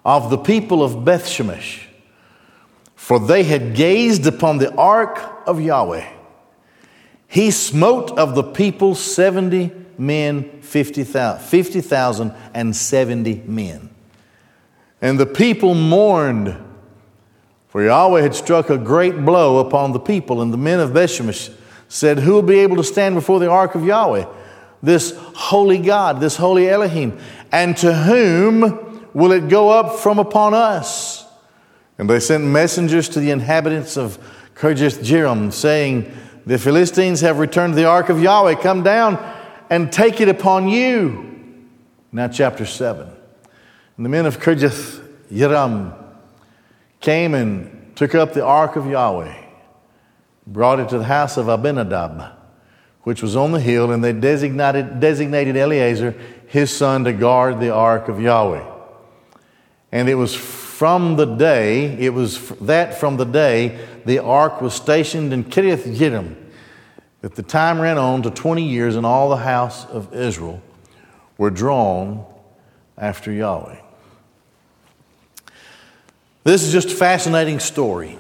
of 0.06 0.30
the 0.30 0.38
people 0.38 0.82
of 0.82 1.04
Bethshemesh, 1.04 1.86
for 2.96 3.20
they 3.20 3.44
had 3.44 3.76
gazed 3.76 4.26
upon 4.26 4.58
the 4.58 4.74
ark 4.76 5.44
of 5.46 5.60
Yahweh. 5.60 6.08
He 7.28 7.52
smote 7.52 8.18
of 8.18 8.34
the 8.36 8.44
people 8.44 8.96
70 8.96 9.72
men, 9.98 10.62
50,000 10.62 11.42
50, 11.42 12.34
and 12.54 12.74
70 12.74 13.44
men. 13.46 13.90
And 15.02 15.20
the 15.20 15.26
people 15.26 15.76
mourned, 15.76 16.58
for 17.70 17.84
Yahweh 17.84 18.22
had 18.22 18.34
struck 18.34 18.70
a 18.70 18.78
great 18.78 19.26
blow 19.26 19.60
upon 19.60 19.92
the 19.92 20.00
people. 20.00 20.42
And 20.42 20.52
the 20.52 20.58
men 20.58 20.80
of 20.80 20.92
Bethshemesh 20.92 21.54
said, 21.88 22.20
Who 22.20 22.34
will 22.34 22.42
be 22.42 22.60
able 22.60 22.78
to 22.78 22.84
stand 22.84 23.16
before 23.16 23.40
the 23.40 23.50
ark 23.50 23.76
of 23.76 23.86
Yahweh? 23.86 24.26
this 24.82 25.16
holy 25.36 25.80
God, 25.80 26.20
this 26.20 26.38
holy 26.38 26.70
Elohim? 26.70 27.20
And 27.52 27.76
to 27.78 27.94
whom 27.94 29.10
will 29.14 29.32
it 29.32 29.50
go 29.50 29.70
up 29.70 30.00
from 30.00 30.20
upon 30.20 30.54
us? 30.54 31.26
And 31.98 32.10
they 32.10 32.20
sent 32.20 32.44
messengers 32.44 33.10
to 33.10 33.20
the 33.20 33.32
inhabitants 33.32 33.98
of 33.98 34.20
Kirjath 34.56 35.00
Jearim, 35.00 35.52
saying, 35.52 36.12
The 36.46 36.58
Philistines 36.58 37.22
have 37.22 37.40
returned 37.40 37.74
the 37.74 37.86
ark 37.86 38.10
of 38.10 38.22
Yahweh. 38.22 38.56
Come 38.56 38.84
down 38.84 39.18
and 39.70 39.92
take 39.92 40.22
it 40.22 40.30
upon 40.30 40.68
you. 40.68 41.26
Now, 42.12 42.28
chapter 42.28 42.66
7. 42.66 43.17
And 43.98 44.06
the 44.06 44.10
men 44.10 44.26
of 44.26 44.40
Kirjath 44.40 45.04
Jearim 45.32 45.94
came 47.02 47.34
and 47.34 47.96
took 47.96 48.16
up 48.16 48.34
the 48.34 48.46
ark 48.46 48.76
of 48.76 48.86
Yahweh, 48.86 49.36
brought 50.46 50.80
it 50.80 50.90
to 50.90 50.98
the 50.98 51.04
house 51.04 51.36
of 51.38 51.50
Abinadab 51.50 52.38
which 53.08 53.22
was 53.22 53.38
on 53.38 53.54
the 53.54 53.60
hill, 53.62 53.90
and 53.94 54.04
they 54.04 54.12
designated, 54.12 55.00
designated 55.00 55.56
Eleazar, 55.56 56.14
his 56.48 56.76
son, 56.76 57.06
to 57.06 57.14
guard 57.14 57.58
the 57.58 57.74
ark 57.74 58.10
of 58.10 58.20
Yahweh. 58.20 58.70
And 59.94 60.10
it 60.10 60.16
was 60.16 60.36
from 60.36 61.16
the 61.16 61.24
day, 61.24 61.98
it 62.00 62.10
was 62.10 62.50
that 62.60 63.00
from 63.00 63.16
the 63.16 63.24
day 63.24 63.80
the 64.04 64.20
ark 64.20 64.60
was 64.60 64.74
stationed 64.74 65.32
in 65.32 65.46
Kiriath 65.46 65.86
Jearim, 65.86 66.36
that 67.22 67.36
the 67.36 67.44
time 67.44 67.80
ran 67.80 67.98
on 67.98 68.24
to 68.24 68.30
20 68.30 68.62
years, 68.62 68.98
and 68.98 69.06
all 69.06 69.30
the 69.30 69.38
house 69.38 69.86
of 69.86 70.14
Israel 70.14 70.62
were 71.38 71.50
drawn 71.50 72.26
after 72.98 73.32
Yahweh. 73.32 73.87
This 76.48 76.64
is 76.64 76.72
just 76.72 76.88
a 76.94 76.96
fascinating 76.96 77.60
story. 77.60 78.18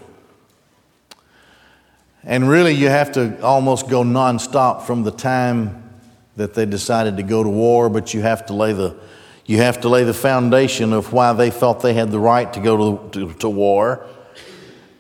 And 2.26 2.50
really, 2.50 2.74
you 2.74 2.90
have 2.90 3.14
to 3.14 3.42
almost 3.42 3.88
go 3.88 4.04
nonstop 4.04 4.82
from 4.82 5.04
the 5.04 5.12
time 5.12 5.90
that 6.36 6.54
they 6.54 6.66
decided 6.66 7.16
to 7.16 7.24
go 7.24 7.42
to 7.42 7.48
war, 7.48 7.90
but 7.90 8.14
you 8.14 8.22
have 8.24 8.46
to 8.48 8.54
lay 8.54 8.74
the, 8.74 8.98
you 9.46 9.60
have 9.60 9.80
to 9.80 9.88
lay 9.88 10.04
the 10.04 10.14
foundation 10.14 10.92
of 10.92 11.14
why 11.14 11.32
they 11.32 11.50
thought 11.50 11.82
they 11.82 11.94
had 11.94 12.12
the 12.12 12.20
right 12.20 12.52
to 12.52 12.60
go 12.60 12.98
to, 12.98 13.10
to, 13.12 13.34
to 13.36 13.50
war 13.50 14.06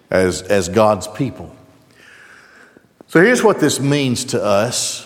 as, 0.09 0.41
as 0.43 0.69
God's 0.69 1.09
people. 1.09 1.53
So 3.07 3.21
here's 3.21 3.43
what 3.43 3.59
this 3.59 3.77
means 3.77 4.23
to 4.23 4.41
us. 4.41 5.05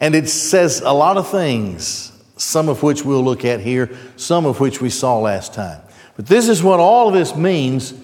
And 0.00 0.16
it 0.16 0.28
says 0.28 0.80
a 0.80 0.92
lot 0.92 1.18
of 1.18 1.30
things, 1.30 2.10
some 2.36 2.68
of 2.68 2.82
which 2.82 3.04
we'll 3.04 3.22
look 3.22 3.44
at 3.44 3.60
here, 3.60 3.96
some 4.16 4.44
of 4.44 4.58
which 4.58 4.80
we 4.80 4.90
saw 4.90 5.20
last 5.20 5.54
time. 5.54 5.80
But 6.16 6.26
this 6.26 6.48
is 6.48 6.62
what 6.62 6.80
all 6.80 7.08
of 7.08 7.14
this 7.14 7.34
means 7.34 7.94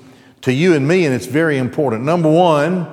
to 0.43 0.53
you 0.53 0.75
and 0.75 0.87
me, 0.87 1.05
and 1.05 1.15
it's 1.15 1.27
very 1.27 1.59
important. 1.59 2.05
Number 2.05 2.31
one, 2.31 2.87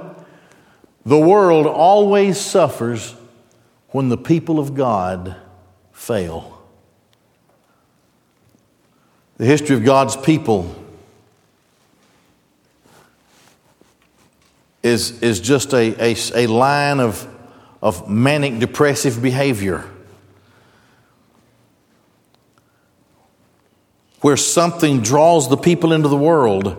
the 1.06 1.18
world 1.18 1.66
always 1.66 2.40
suffers 2.40 3.16
when 3.90 4.10
the 4.10 4.18
people 4.18 4.60
of 4.60 4.76
God 4.76 5.36
fail. 5.94 6.62
The 9.38 9.46
history 9.46 9.76
of 9.76 9.86
God's 9.86 10.18
people 10.18 10.76
is, 14.84 15.22
is 15.22 15.40
just 15.40 15.74
a, 15.74 16.12
a, 16.12 16.16
a 16.36 16.48
line 16.48 17.00
of, 17.00 17.28
of 17.82 18.10
manic 18.10 18.60
depressive 18.60 19.22
behavior. 19.22 19.84
Where 24.28 24.36
something 24.36 25.00
draws 25.00 25.48
the 25.48 25.56
people 25.56 25.94
into 25.94 26.10
the 26.10 26.18
world 26.18 26.76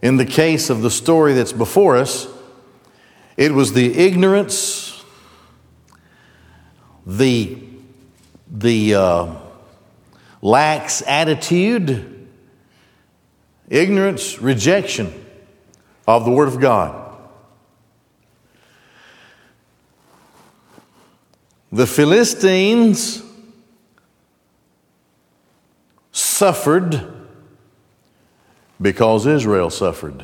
in 0.00 0.16
the 0.16 0.24
case 0.24 0.70
of 0.70 0.80
the 0.80 0.90
story 0.90 1.34
that's 1.34 1.52
before 1.52 1.98
us, 1.98 2.26
it 3.36 3.52
was 3.52 3.74
the 3.74 3.98
ignorance, 3.98 5.04
the, 7.04 7.58
the 8.50 8.94
uh, 8.94 9.34
lax 10.40 11.02
attitude, 11.06 12.28
ignorance, 13.68 14.40
rejection 14.40 15.12
of 16.08 16.24
the 16.24 16.30
Word 16.30 16.48
of 16.48 16.60
God. 16.60 17.14
The 21.70 21.86
Philistines 21.86 23.22
suffered 26.36 27.02
because 28.80 29.24
Israel 29.24 29.70
suffered. 29.70 30.22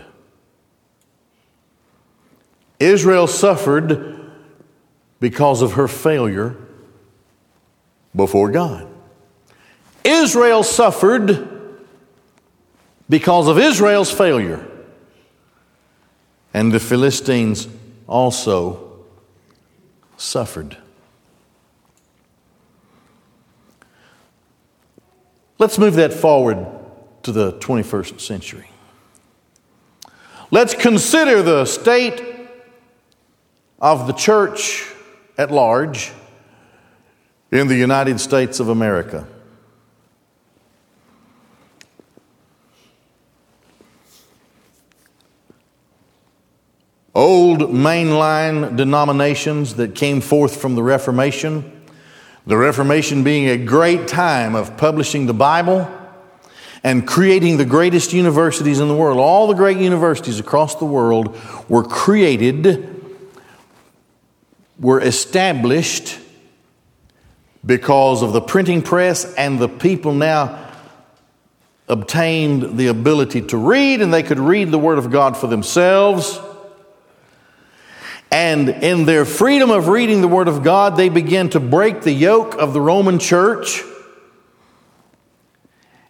Israel 2.79 3.27
suffered 3.27 4.31
because 5.21 5.63
of 5.63 5.73
her 5.73 5.89
failure 5.89 6.55
before 8.15 8.51
God. 8.51 8.87
Israel 10.05 10.63
suffered 10.63 11.49
because 13.09 13.49
of 13.49 13.59
Israel's 13.59 14.11
failure. 14.11 14.67
And 16.53 16.73
the 16.73 16.81
Philistines 16.81 17.69
also 18.07 19.07
suffered. 20.19 20.77
Let's 25.63 25.79
move 25.79 25.95
that 25.95 26.13
forward 26.13 26.67
to 27.23 27.31
the 27.31 27.53
21st 27.53 28.21
century. 28.21 28.69
Let's 30.51 30.75
consider 30.75 31.41
the 31.41 31.67
state 31.67 32.21
of 33.81 34.09
the 34.09 34.13
church 34.13 34.93
at 35.39 35.53
large 35.53 36.11
in 37.53 37.69
the 37.69 37.77
United 37.77 38.19
States 38.19 38.59
of 38.59 38.71
America. 38.71 39.25
Old 47.15 47.61
mainline 47.61 48.75
denominations 48.75 49.77
that 49.77 49.95
came 49.95 50.21
forth 50.21 50.61
from 50.61 50.75
the 50.75 50.83
Reformation 50.83 51.82
the 52.45 52.57
Reformation 52.57 53.23
being 53.23 53.49
a 53.49 53.57
great 53.57 54.09
time 54.09 54.57
of 54.57 54.77
publishing 54.77 55.27
the 55.27 55.35
Bible 55.35 55.89
and 56.83 57.07
creating 57.07 57.57
the 57.57 57.65
greatest 57.65 58.13
universities 58.13 58.81
in 58.81 58.89
the 58.89 58.97
world. 58.97 59.19
All 59.19 59.47
the 59.47 59.55
great 59.55 59.77
universities 59.77 60.41
across 60.41 60.75
the 60.75 60.85
world 60.85 61.39
were 61.69 61.85
created, 61.85 63.01
were 64.81 65.01
established 65.01 66.19
because 67.65 68.23
of 68.23 68.33
the 68.33 68.41
printing 68.41 68.83
press, 68.83 69.33
and 69.35 69.61
the 69.61 69.69
people 69.69 70.13
now 70.13 70.69
obtained 71.87 72.77
the 72.77 72.89
ability 72.89 73.43
to 73.43 73.57
read, 73.57 74.01
and 74.01 74.13
they 74.13 74.25
could 74.25 74.41
read 74.41 74.73
the 74.73 74.79
Word 74.79 74.99
of 74.99 75.13
God 75.13 75.37
for 75.37 75.47
themselves. 75.47 76.41
And 78.33 78.71
in 78.71 79.05
their 79.05 79.27
freedom 79.27 79.71
of 79.71 79.89
reading 79.89 80.23
the 80.23 80.27
Word 80.27 80.49
of 80.49 80.63
God, 80.63 80.97
they 80.97 81.11
began 81.11 81.51
to 81.51 81.61
break 81.61 82.01
the 82.01 82.13
yoke 82.13 82.55
of 82.55 82.73
the 82.73 82.81
Roman 82.81 83.19
church 83.19 83.83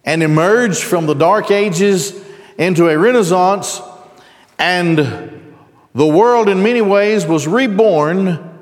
and 0.05 0.23
emerge 0.23 0.81
from 0.81 1.05
the 1.05 1.15
Dark 1.15 1.51
Ages 1.51 2.17
into 2.57 2.87
a 2.87 2.97
Renaissance. 2.97 3.81
And 4.57 4.97
the 5.93 6.07
world, 6.07 6.47
in 6.47 6.63
many 6.63 6.79
ways, 6.79 7.25
was 7.25 7.45
reborn 7.45 8.57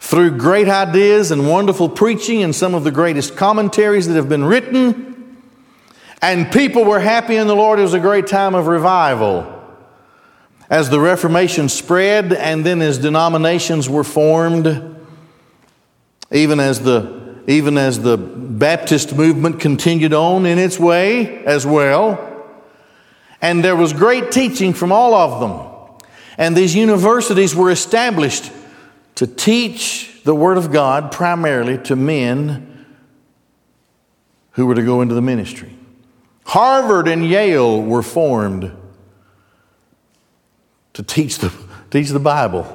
through 0.00 0.36
great 0.36 0.68
ideas 0.68 1.30
and 1.30 1.48
wonderful 1.48 1.88
preaching 1.88 2.42
and 2.42 2.52
some 2.52 2.74
of 2.74 2.82
the 2.82 2.90
greatest 2.90 3.36
commentaries 3.36 4.08
that 4.08 4.14
have 4.14 4.28
been 4.28 4.44
written. 4.44 5.38
And 6.20 6.50
people 6.50 6.84
were 6.84 6.98
happy 6.98 7.36
in 7.36 7.46
the 7.46 7.54
Lord. 7.54 7.78
It 7.78 7.82
was 7.82 7.94
a 7.94 8.00
great 8.00 8.26
time 8.26 8.56
of 8.56 8.66
revival. 8.66 9.55
As 10.68 10.90
the 10.90 11.00
Reformation 11.00 11.68
spread 11.68 12.32
and 12.32 12.66
then 12.66 12.82
as 12.82 12.98
denominations 12.98 13.88
were 13.88 14.04
formed, 14.04 14.96
even 16.32 16.58
as 16.60 16.80
the 16.80 17.24
even 17.48 17.78
as 17.78 18.00
the 18.00 18.16
Baptist 18.16 19.14
movement 19.14 19.60
continued 19.60 20.12
on 20.12 20.46
in 20.46 20.58
its 20.58 20.80
way 20.80 21.44
as 21.44 21.64
well. 21.64 22.44
And 23.40 23.62
there 23.62 23.76
was 23.76 23.92
great 23.92 24.32
teaching 24.32 24.74
from 24.74 24.90
all 24.90 25.14
of 25.14 25.40
them. 25.40 26.08
And 26.38 26.56
these 26.56 26.74
universities 26.74 27.54
were 27.54 27.70
established 27.70 28.50
to 29.14 29.28
teach 29.28 30.22
the 30.24 30.34
Word 30.34 30.58
of 30.58 30.72
God 30.72 31.12
primarily 31.12 31.78
to 31.84 31.94
men 31.94 32.84
who 34.52 34.66
were 34.66 34.74
to 34.74 34.82
go 34.82 35.00
into 35.00 35.14
the 35.14 35.22
ministry. 35.22 35.76
Harvard 36.46 37.06
and 37.06 37.24
Yale 37.24 37.80
were 37.80 38.02
formed 38.02 38.72
to 40.96 41.02
teach 41.02 41.38
the, 41.38 41.52
teach 41.90 42.08
the 42.08 42.18
Bible. 42.18 42.66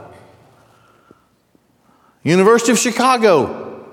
University 2.23 2.71
of 2.71 2.77
Chicago. 2.77 3.83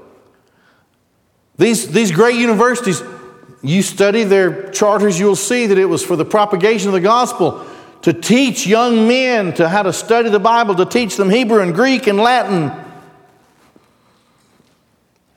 These, 1.57 1.91
these 1.93 2.13
great 2.13 2.37
universities, 2.37 3.03
you 3.63 3.81
study 3.81 4.25
their 4.25 4.71
charters, 4.71 5.19
you'll 5.19 5.35
see 5.35 5.67
that 5.67 5.79
it 5.79 5.87
was 5.87 6.05
for 6.05 6.15
the 6.15 6.27
propagation 6.27 6.89
of 6.89 6.93
the 6.93 7.01
gospel 7.01 7.67
to 8.03 8.13
teach 8.13 8.67
young 8.67 9.09
men 9.09 9.55
to 9.55 9.67
how 9.67 9.83
to 9.83 9.95
study 9.95 10.29
the 10.29 10.39
Bible, 10.39 10.75
to 10.75 10.85
teach 10.85 11.17
them 11.17 11.31
Hebrew 11.31 11.63
and 11.63 11.75
Greek 11.75 12.07
and 12.07 12.19
Latin, 12.19 12.71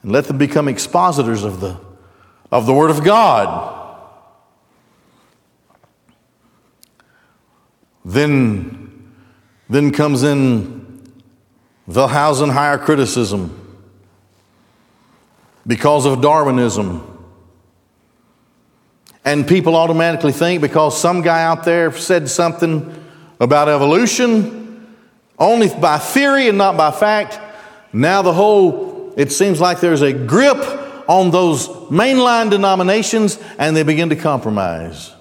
and 0.02 0.12
let 0.12 0.26
them 0.26 0.36
become 0.36 0.68
expositors 0.68 1.44
of 1.44 1.60
the, 1.60 1.80
of 2.50 2.66
the 2.66 2.74
Word 2.74 2.90
of 2.90 3.02
God. 3.02 3.78
Then, 8.04 8.81
then 9.72 9.90
comes 9.90 10.22
in 10.22 11.02
Wellhausen 11.88 12.52
higher 12.52 12.78
criticism 12.78 13.58
because 15.66 16.06
of 16.06 16.20
Darwinism. 16.20 17.08
And 19.24 19.46
people 19.46 19.76
automatically 19.76 20.32
think 20.32 20.60
because 20.60 20.98
some 20.98 21.22
guy 21.22 21.44
out 21.44 21.64
there 21.64 21.92
said 21.92 22.28
something 22.28 23.04
about 23.38 23.68
evolution, 23.68 24.96
only 25.38 25.68
by 25.68 25.98
theory 25.98 26.48
and 26.48 26.58
not 26.58 26.76
by 26.76 26.90
fact, 26.90 27.38
now 27.92 28.22
the 28.22 28.32
whole, 28.32 29.12
it 29.16 29.30
seems 29.30 29.60
like 29.60 29.80
there's 29.80 30.02
a 30.02 30.12
grip 30.12 30.58
on 31.08 31.30
those 31.30 31.68
mainline 31.68 32.50
denominations 32.50 33.38
and 33.58 33.76
they 33.76 33.82
begin 33.82 34.08
to 34.08 34.16
compromise. 34.16 35.12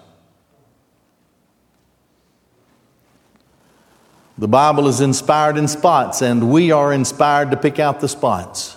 The 4.41 4.47
Bible 4.47 4.87
is 4.87 5.01
inspired 5.01 5.55
in 5.55 5.67
spots, 5.67 6.23
and 6.23 6.49
we 6.51 6.71
are 6.71 6.91
inspired 6.91 7.51
to 7.51 7.57
pick 7.57 7.77
out 7.77 7.99
the 7.99 8.07
spots. 8.07 8.75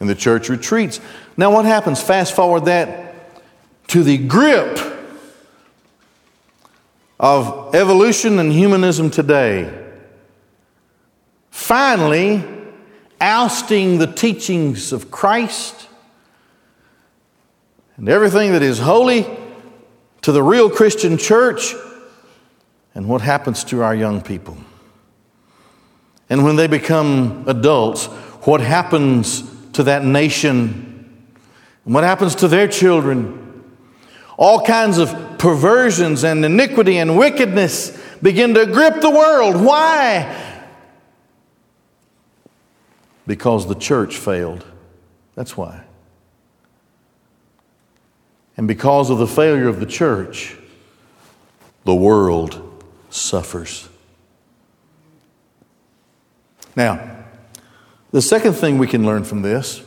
And 0.00 0.06
the 0.06 0.14
church 0.14 0.50
retreats. 0.50 1.00
Now, 1.38 1.50
what 1.50 1.64
happens? 1.64 2.02
Fast 2.02 2.36
forward 2.36 2.66
that 2.66 3.14
to 3.86 4.02
the 4.02 4.18
grip 4.18 4.78
of 7.18 7.74
evolution 7.74 8.38
and 8.38 8.52
humanism 8.52 9.08
today, 9.08 9.72
finally 11.50 12.44
ousting 13.22 13.96
the 13.96 14.12
teachings 14.12 14.92
of 14.92 15.10
Christ 15.10 15.88
and 17.96 18.10
everything 18.10 18.52
that 18.52 18.62
is 18.62 18.78
holy 18.78 19.26
to 20.20 20.32
the 20.32 20.42
real 20.42 20.68
Christian 20.68 21.16
church, 21.16 21.74
and 22.98 23.08
what 23.08 23.20
happens 23.20 23.62
to 23.62 23.80
our 23.80 23.94
young 23.94 24.20
people. 24.20 24.56
And 26.28 26.42
when 26.42 26.56
they 26.56 26.66
become 26.66 27.44
adults, 27.46 28.06
what 28.42 28.60
happens 28.60 29.44
to 29.74 29.84
that 29.84 30.04
nation? 30.04 31.28
And 31.84 31.94
what 31.94 32.02
happens 32.02 32.34
to 32.34 32.48
their 32.48 32.66
children? 32.66 33.62
All 34.36 34.64
kinds 34.64 34.98
of 34.98 35.38
perversions 35.38 36.24
and 36.24 36.44
iniquity 36.44 36.98
and 36.98 37.16
wickedness 37.16 37.96
begin 38.20 38.54
to 38.54 38.66
grip 38.66 39.00
the 39.00 39.10
world. 39.10 39.64
Why? 39.64 40.66
Because 43.28 43.68
the 43.68 43.76
church 43.76 44.16
failed. 44.16 44.66
That's 45.36 45.56
why. 45.56 45.84
And 48.56 48.66
because 48.66 49.08
of 49.08 49.18
the 49.18 49.28
failure 49.28 49.68
of 49.68 49.78
the 49.78 49.86
church, 49.86 50.56
the 51.84 51.94
world 51.94 52.64
suffers. 53.10 53.88
Now, 56.76 57.24
the 58.10 58.22
second 58.22 58.54
thing 58.54 58.78
we 58.78 58.86
can 58.86 59.04
learn 59.04 59.24
from 59.24 59.42
this 59.42 59.82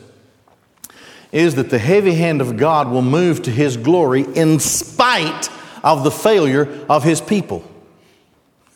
is 1.32 1.56
that 1.56 1.70
the 1.70 1.80
heavy 1.80 2.14
hand 2.14 2.42
of 2.42 2.58
God 2.58 2.90
will 2.90 3.02
move 3.02 3.44
to 3.44 3.52
his 3.52 3.78
glory 3.78 4.26
in 4.36 4.60
spite 4.60 5.50
of 5.84 6.04
the 6.04 6.12
failure 6.12 6.68
of 6.90 7.04
his 7.04 7.22
people. 7.22 7.64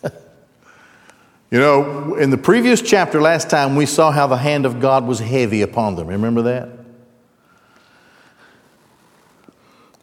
you 0.04 1.60
know, 1.60 2.16
in 2.16 2.30
the 2.30 2.38
previous 2.38 2.82
chapter 2.82 3.22
last 3.22 3.50
time, 3.50 3.76
we 3.76 3.86
saw 3.86 4.12
how 4.12 4.28
the 4.28 4.38
hand 4.38 4.66
of 4.66 4.80
God 4.80 5.06
was 5.06 5.20
heavy 5.20 5.62
upon 5.62 5.96
them. 5.96 6.08
Remember 6.08 6.44
that? 6.44 6.70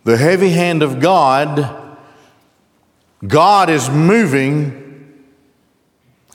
The 0.05 0.17
heavy 0.17 0.51
hand 0.51 0.83
of 0.83 1.01
God, 1.01 1.82
God 3.27 3.71
is 3.71 3.89
moving 3.89 4.79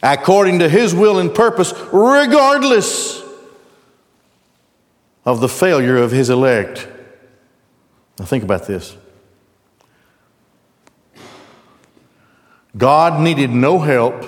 according 0.01 0.59
to 0.59 0.69
his 0.69 0.93
will 0.93 1.19
and 1.19 1.33
purpose, 1.33 1.73
regardless 1.91 3.21
of 5.25 5.41
the 5.41 5.49
failure 5.49 5.97
of 5.97 6.11
his 6.11 6.29
elect. 6.29 6.87
Now, 8.19 8.25
think 8.25 8.43
about 8.43 8.67
this. 8.67 8.95
God 12.77 13.19
needed 13.21 13.49
no 13.49 13.79
help 13.79 14.23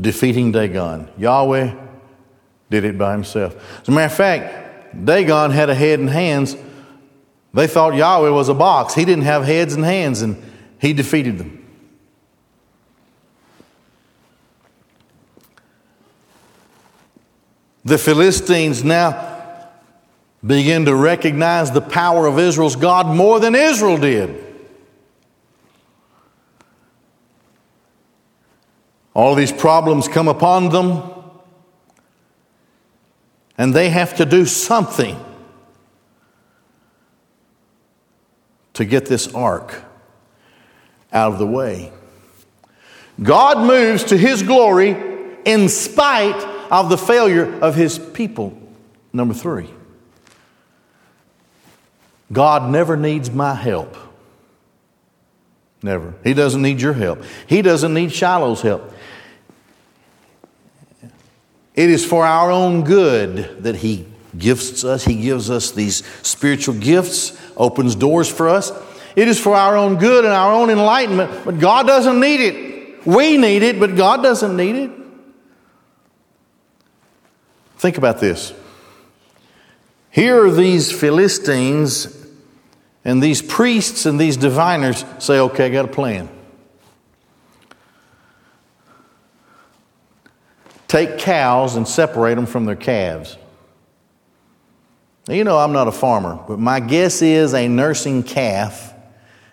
defeating 0.00 0.52
Dagon. 0.52 1.10
Yahweh 1.18 1.74
did 2.70 2.84
it 2.84 2.96
by 2.96 3.12
himself. 3.12 3.54
As 3.82 3.88
a 3.88 3.90
matter 3.90 4.06
of 4.06 4.14
fact, 4.14 5.04
Dagon 5.04 5.50
had 5.50 5.68
a 5.68 5.74
head 5.74 5.98
and 5.98 6.08
hands. 6.08 6.56
They 7.52 7.66
thought 7.66 7.94
Yahweh 7.94 8.30
was 8.30 8.48
a 8.48 8.54
box. 8.54 8.94
He 8.94 9.04
didn't 9.04 9.24
have 9.24 9.44
heads 9.44 9.74
and 9.74 9.84
hands, 9.84 10.22
and 10.22 10.40
he 10.78 10.92
defeated 10.92 11.38
them. 11.38 11.56
The 17.84 17.98
Philistines 17.98 18.84
now 18.84 19.68
begin 20.46 20.84
to 20.84 20.94
recognize 20.94 21.70
the 21.70 21.80
power 21.80 22.26
of 22.26 22.38
Israel's 22.38 22.76
God 22.76 23.06
more 23.06 23.40
than 23.40 23.54
Israel 23.54 23.96
did. 23.96 24.46
All 29.12 29.34
these 29.34 29.52
problems 29.52 30.06
come 30.06 30.28
upon 30.28 30.68
them, 30.68 31.02
and 33.58 33.74
they 33.74 33.90
have 33.90 34.16
to 34.16 34.24
do 34.24 34.46
something 34.46 35.18
to 38.74 38.84
get 38.84 39.06
this 39.06 39.32
ark 39.34 39.82
out 41.12 41.32
of 41.32 41.38
the 41.38 41.46
way. 41.46 41.92
God 43.22 43.66
moves 43.66 44.04
to 44.04 44.16
his 44.16 44.42
glory 44.42 44.96
in 45.44 45.68
spite 45.68 46.42
of 46.70 46.88
the 46.88 46.96
failure 46.96 47.60
of 47.60 47.74
his 47.74 47.98
people. 47.98 48.56
Number 49.12 49.34
three, 49.34 49.68
God 52.32 52.70
never 52.70 52.96
needs 52.96 53.30
my 53.30 53.54
help. 53.54 53.96
Never. 55.82 56.14
He 56.22 56.34
doesn't 56.34 56.60
need 56.60 56.80
your 56.80 56.92
help. 56.92 57.22
He 57.46 57.62
doesn't 57.62 57.92
need 57.92 58.12
Shiloh's 58.12 58.60
help. 58.60 58.92
It 61.74 61.88
is 61.88 62.04
for 62.04 62.26
our 62.26 62.50
own 62.50 62.84
good 62.84 63.62
that 63.62 63.76
He 63.76 64.06
gifts 64.36 64.84
us. 64.84 65.04
He 65.04 65.16
gives 65.16 65.50
us 65.50 65.72
these 65.72 66.04
spiritual 66.22 66.74
gifts, 66.76 67.38
opens 67.56 67.94
doors 67.94 68.28
for 68.28 68.48
us. 68.48 68.72
It 69.16 69.28
is 69.28 69.40
for 69.40 69.54
our 69.54 69.76
own 69.76 69.96
good 69.96 70.24
and 70.24 70.32
our 70.32 70.52
own 70.52 70.70
enlightenment, 70.70 71.44
but 71.44 71.58
God 71.58 71.86
doesn't 71.86 72.20
need 72.20 72.40
it. 72.40 73.06
We 73.06 73.36
need 73.36 73.62
it, 73.62 73.80
but 73.80 73.96
God 73.96 74.22
doesn't 74.22 74.56
need 74.56 74.76
it. 74.76 74.90
Think 77.78 77.98
about 77.98 78.20
this. 78.20 78.52
Here 80.10 80.44
are 80.44 80.50
these 80.50 80.92
Philistines 80.92 82.16
and 83.04 83.22
these 83.22 83.40
priests 83.40 84.06
and 84.06 84.20
these 84.20 84.36
diviners 84.36 85.04
say, 85.18 85.38
okay, 85.38 85.66
I 85.66 85.68
got 85.70 85.86
a 85.86 85.88
plan. 85.88 86.28
Take 90.88 91.18
cows 91.18 91.76
and 91.76 91.86
separate 91.86 92.34
them 92.34 92.46
from 92.46 92.64
their 92.64 92.76
calves. 92.76 93.36
Now, 95.30 95.36
you 95.36 95.44
know, 95.44 95.58
I'm 95.58 95.72
not 95.72 95.86
a 95.86 95.92
farmer, 95.92 96.40
but 96.48 96.58
my 96.58 96.80
guess 96.80 97.22
is 97.22 97.54
a 97.54 97.68
nursing 97.68 98.24
calf 98.24 98.92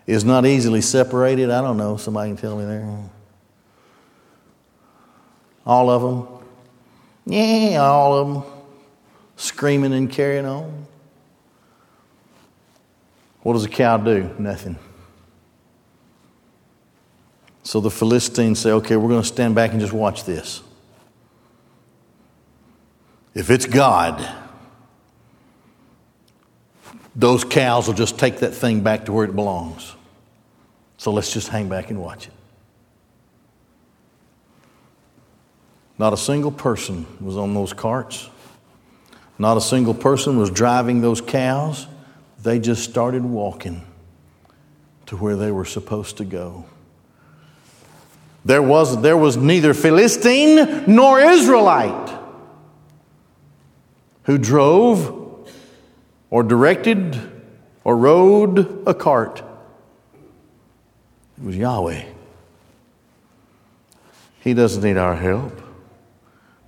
is 0.08 0.26
not 0.26 0.44
easily 0.44 0.82
separated. 0.82 1.52
I 1.52 1.62
don't 1.62 1.78
know. 1.78 1.98
Somebody 1.98 2.32
can 2.32 2.38
tell 2.38 2.58
me 2.58 2.66
there. 2.66 2.98
All 5.68 5.92
of 5.92 6.02
them? 6.02 6.46
Yeah, 7.28 7.78
all 7.78 8.18
of 8.18 8.28
them. 8.28 8.44
Screaming 9.36 9.94
and 9.94 10.10
carrying 10.10 10.48
on. 10.48 10.88
What 13.44 13.54
does 13.54 13.66
a 13.66 13.70
cow 13.70 13.98
do? 13.98 14.34
Nothing. 14.40 14.78
So 17.62 17.82
the 17.82 17.92
Philistines 17.92 18.58
say, 18.58 18.72
okay, 18.72 18.96
we're 18.96 19.10
going 19.10 19.22
to 19.22 19.28
stand 19.28 19.54
back 19.54 19.74
and 19.74 19.80
just 19.80 19.94
watch 19.94 20.24
this. 20.24 20.64
If 23.36 23.52
it's 23.52 23.68
God, 23.68 24.47
those 27.18 27.44
cows 27.44 27.88
will 27.88 27.96
just 27.96 28.20
take 28.20 28.40
that 28.40 28.54
thing 28.54 28.82
back 28.82 29.06
to 29.06 29.12
where 29.12 29.26
it 29.26 29.36
belongs. 29.36 29.96
So 30.98 31.12
let's 31.12 31.34
just 31.34 31.50
hang 31.50 31.68
back 31.68 31.90
and 31.90 32.00
watch 32.00 32.28
it. 32.28 32.34
Not 35.98 36.14
a 36.14 36.18
single 36.18 36.52
person 36.52 37.08
was 37.20 37.36
on 37.36 37.56
those 37.56 37.74
carts. 37.74 38.30
Not 39.40 39.58
a 39.58 39.62
single 39.62 39.96
person 39.96 40.38
was 40.38 40.52
driving 40.52 41.02
those 41.02 41.20
cows. 41.20 41.88
They 42.44 42.60
just 42.60 42.84
started 42.88 43.24
walking 43.24 43.84
to 45.08 45.18
where 45.18 45.36
they 45.36 45.52
were 45.52 45.66
supposed 45.66 46.18
to 46.18 46.26
go. 46.26 46.66
There 48.46 48.62
was, 48.62 49.02
there 49.02 49.18
was 49.18 49.38
neither 49.38 49.74
Philistine 49.74 50.84
nor 50.86 51.20
Israelite 51.20 52.16
who 54.24 54.38
drove 54.38 55.27
or 56.30 56.44
directed 56.44 57.20
or 57.84 57.96
rode 57.96 58.88
a 58.88 58.94
cart. 58.94 59.42
It 61.38 61.44
was 61.44 61.58
Yahweh. 61.58 62.04
He 64.42 64.54
doesn't 64.54 64.84
need 64.84 64.98
our 64.98 65.16
help 65.16 65.62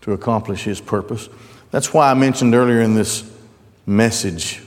to 0.01 0.13
accomplish 0.13 0.63
His 0.63 0.79
purpose. 0.81 1.29
That's 1.71 1.93
why 1.93 2.09
I 2.09 2.13
mentioned 2.13 2.55
earlier 2.55 2.81
in 2.81 2.95
this 2.95 3.29
message 3.85 4.61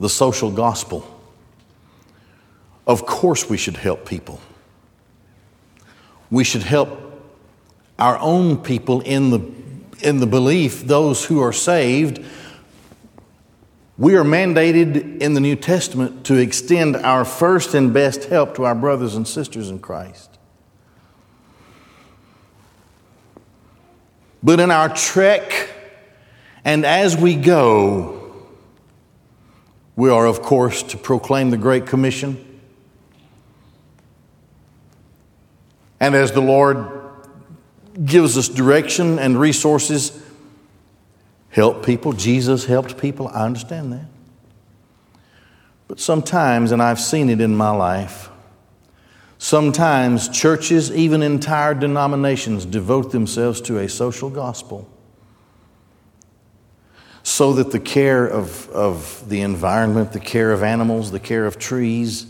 the 0.00 0.08
social 0.08 0.50
gospel. 0.50 1.10
Of 2.86 3.06
course, 3.06 3.48
we 3.48 3.56
should 3.56 3.76
help 3.76 4.06
people. 4.06 4.40
We 6.30 6.44
should 6.44 6.62
help 6.62 7.00
our 7.98 8.18
own 8.18 8.58
people 8.58 9.00
in 9.00 9.30
the, 9.30 10.06
in 10.06 10.20
the 10.20 10.26
belief, 10.26 10.84
those 10.84 11.24
who 11.24 11.40
are 11.40 11.52
saved. 11.52 12.24
We 13.96 14.16
are 14.16 14.24
mandated 14.24 15.20
in 15.20 15.34
the 15.34 15.40
New 15.40 15.56
Testament 15.56 16.26
to 16.26 16.34
extend 16.34 16.96
our 16.96 17.24
first 17.24 17.74
and 17.74 17.94
best 17.94 18.24
help 18.24 18.56
to 18.56 18.64
our 18.64 18.74
brothers 18.74 19.14
and 19.14 19.26
sisters 19.26 19.70
in 19.70 19.78
Christ. 19.78 20.38
But 24.42 24.60
in 24.60 24.70
our 24.70 24.88
trek 24.88 25.70
and 26.64 26.86
as 26.86 27.16
we 27.16 27.36
go, 27.36 28.46
we 29.96 30.10
are, 30.10 30.26
of 30.26 30.42
course, 30.42 30.82
to 30.84 30.96
proclaim 30.96 31.50
the 31.50 31.56
Great 31.56 31.86
Commission. 31.86 32.60
And 36.00 36.14
as 36.14 36.32
the 36.32 36.40
Lord 36.40 37.02
gives 38.04 38.36
us 38.36 38.48
direction 38.48 39.18
and 39.18 39.38
resources, 39.38 40.23
help 41.54 41.86
people. 41.86 42.12
Jesus 42.12 42.64
helped 42.64 42.98
people. 42.98 43.28
I 43.28 43.44
understand 43.44 43.92
that. 43.92 44.06
But 45.86 46.00
sometimes, 46.00 46.72
and 46.72 46.82
I've 46.82 46.98
seen 46.98 47.30
it 47.30 47.40
in 47.40 47.54
my 47.54 47.70
life, 47.70 48.28
sometimes 49.38 50.28
churches, 50.28 50.90
even 50.90 51.22
entire 51.22 51.72
denominations, 51.72 52.66
devote 52.66 53.12
themselves 53.12 53.60
to 53.62 53.78
a 53.78 53.88
social 53.88 54.30
gospel 54.30 54.88
so 57.22 57.52
that 57.52 57.70
the 57.70 57.78
care 57.78 58.26
of, 58.26 58.68
of 58.70 59.24
the 59.28 59.42
environment, 59.42 60.12
the 60.12 60.18
care 60.18 60.50
of 60.50 60.64
animals, 60.64 61.12
the 61.12 61.20
care 61.20 61.46
of 61.46 61.56
trees, 61.56 62.26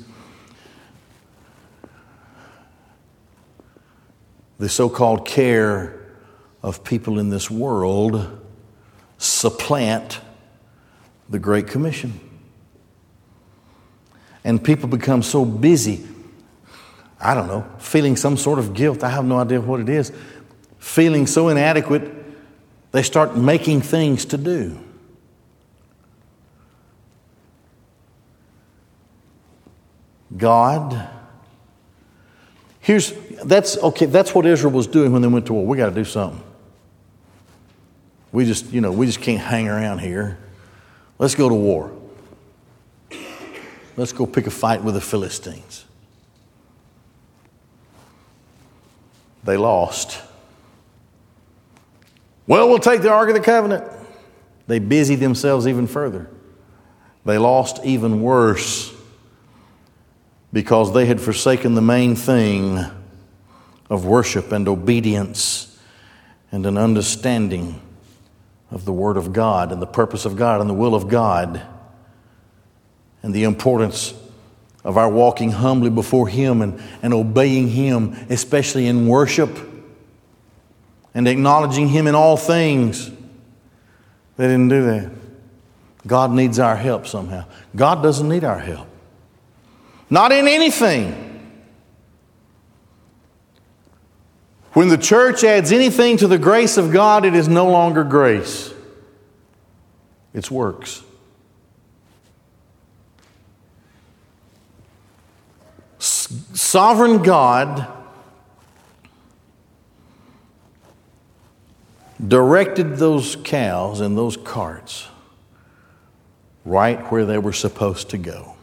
the 4.59 4.69
so 4.69 4.91
called 4.91 5.27
care 5.27 6.15
of 6.63 6.85
people 6.85 7.19
in 7.19 7.31
this 7.31 7.51
world 7.51 8.43
supplant 9.19 10.21
the 11.29 11.39
Great 11.39 11.67
Commission. 11.67 12.21
And 14.45 14.63
people 14.63 14.89
become 14.89 15.23
so 15.23 15.45
busy, 15.45 16.07
I 17.21 17.35
don't 17.35 17.47
know, 17.47 17.67
feeling 17.79 18.17
some 18.17 18.37
sort 18.37 18.59
of 18.59 18.75
guilt. 18.75 19.03
I 19.03 19.09
have 19.09 19.25
no 19.25 19.39
idea 19.39 19.61
what 19.61 19.81
it 19.81 19.89
is. 19.89 20.13
Feeling 20.79 21.27
so 21.27 21.49
inadequate, 21.49 22.13
they 22.93 23.03
start 23.03 23.37
making 23.37 23.81
things 23.81 24.27
to 24.27 24.37
do. 24.37 24.79
God. 30.37 31.09
Here's 32.81 33.13
that's 33.45 33.79
okay, 33.79 34.07
that's 34.07 34.35
what 34.35 34.47
Israel 34.47 34.73
was 34.73 34.87
doing 34.87 35.13
when 35.13 35.23
they 35.23 35.29
went 35.29 35.47
to 35.47 35.55
war. 35.55 35.67
We 35.67 35.77
got 35.77 35.89
to 35.89 35.95
do 35.95 36.05
something. 36.05 36.43
We 38.35 38.45
just, 38.45 38.73
you 38.73 38.81
know, 38.81 38.91
we 38.91 39.07
just 39.07 39.21
can't 39.21 39.41
hang 39.41 39.69
around 39.69 40.01
here. 40.01 40.37
Let's 41.21 41.37
go 41.37 41.49
to 41.49 41.55
war. 41.55 41.97
Let's 43.97 44.13
go 44.13 44.27
pick 44.27 44.49
a 44.49 44.51
fight 44.51 44.83
with 44.83 44.95
the 44.95 45.01
Philistines. 45.01 45.85
They 49.45 49.57
lost. 49.57 50.21
Well, 52.49 52.69
we'll 52.69 52.81
take 52.81 53.03
the 53.03 53.13
Ark 53.13 53.29
of 53.29 53.37
the 53.37 53.41
Covenant. 53.41 53.85
They 54.67 54.81
busied 54.81 55.21
themselves 55.21 55.69
even 55.69 55.87
further. 55.87 56.29
They 57.25 57.39
lost 57.39 57.85
even 57.85 58.21
worse 58.21 58.93
because 60.53 60.93
they 60.93 61.07
had 61.07 61.21
forsaken 61.21 61.77
the 61.77 61.83
main 61.83 62.17
thing 62.17 62.85
of 63.89 64.05
worship 64.05 64.51
and 64.51 64.67
obedience 64.67 65.79
and 66.51 66.67
an 66.67 66.77
understanding 66.77 67.81
of 68.75 68.85
the 68.85 68.93
Word 68.93 69.17
of 69.17 69.33
God 69.33 69.73
and 69.73 69.81
the 69.81 69.87
purpose 69.87 70.27
of 70.27 70.37
God 70.37 70.61
and 70.61 70.69
the 70.69 70.75
will 70.75 70.95
of 70.95 71.09
God 71.09 71.63
and 73.23 73.33
the 73.33 73.45
importance 73.45 74.13
of 74.85 74.99
our 74.99 75.09
walking 75.09 75.51
humbly 75.51 75.89
before 75.89 76.29
Him 76.29 76.61
and, 76.61 76.83
and 77.03 77.15
obeying 77.15 77.69
Him, 77.69 78.13
especially 78.29 78.87
in 78.87 79.09
worship 79.09 79.57
and 81.15 81.27
acknowledging 81.27 81.89
Him 81.89 82.07
in 82.07 82.15
all 82.15 82.37
things. 82.37 83.09
They 84.37 84.47
didn't 84.47 84.69
do 84.69 84.85
that. 84.85 85.11
God 86.07 86.33
needs 86.33 86.59
our 86.59 86.77
help 86.77 87.07
somehow. 87.07 87.47
God 87.75 88.03
doesn't 88.03 88.29
need 88.29 88.45
our 88.45 88.59
help 88.59 88.89
not 90.11 90.33
in 90.33 90.47
anything. 90.47 91.24
When 94.75 94.89
the 94.89 94.99
church 94.99 95.45
adds 95.45 95.71
anything 95.71 96.17
to 96.17 96.27
the 96.27 96.39
grace 96.39 96.77
of 96.77 96.93
God, 96.93 97.25
it 97.25 97.35
is 97.35 97.49
no 97.49 97.71
longer 97.71 98.03
grace, 98.03 98.75
it's 100.35 100.51
works. 100.51 101.03
Sovereign 105.99 107.23
God 107.23 107.87
directed 112.27 112.97
those 112.97 113.37
cows 113.37 114.01
and 114.01 114.19
those 114.19 114.37
carts 114.37 115.07
right 116.65 117.01
where 117.13 117.25
they 117.25 117.39
were 117.39 117.53
supposed 117.53 118.11
to 118.11 118.19
go. 118.19 118.55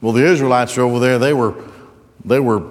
Well, 0.00 0.12
the 0.12 0.24
Israelites 0.24 0.78
are 0.78 0.82
over 0.82 1.00
there, 1.00 1.18
they 1.18 1.32
were, 1.32 1.54
they 2.24 2.38
were 2.38 2.62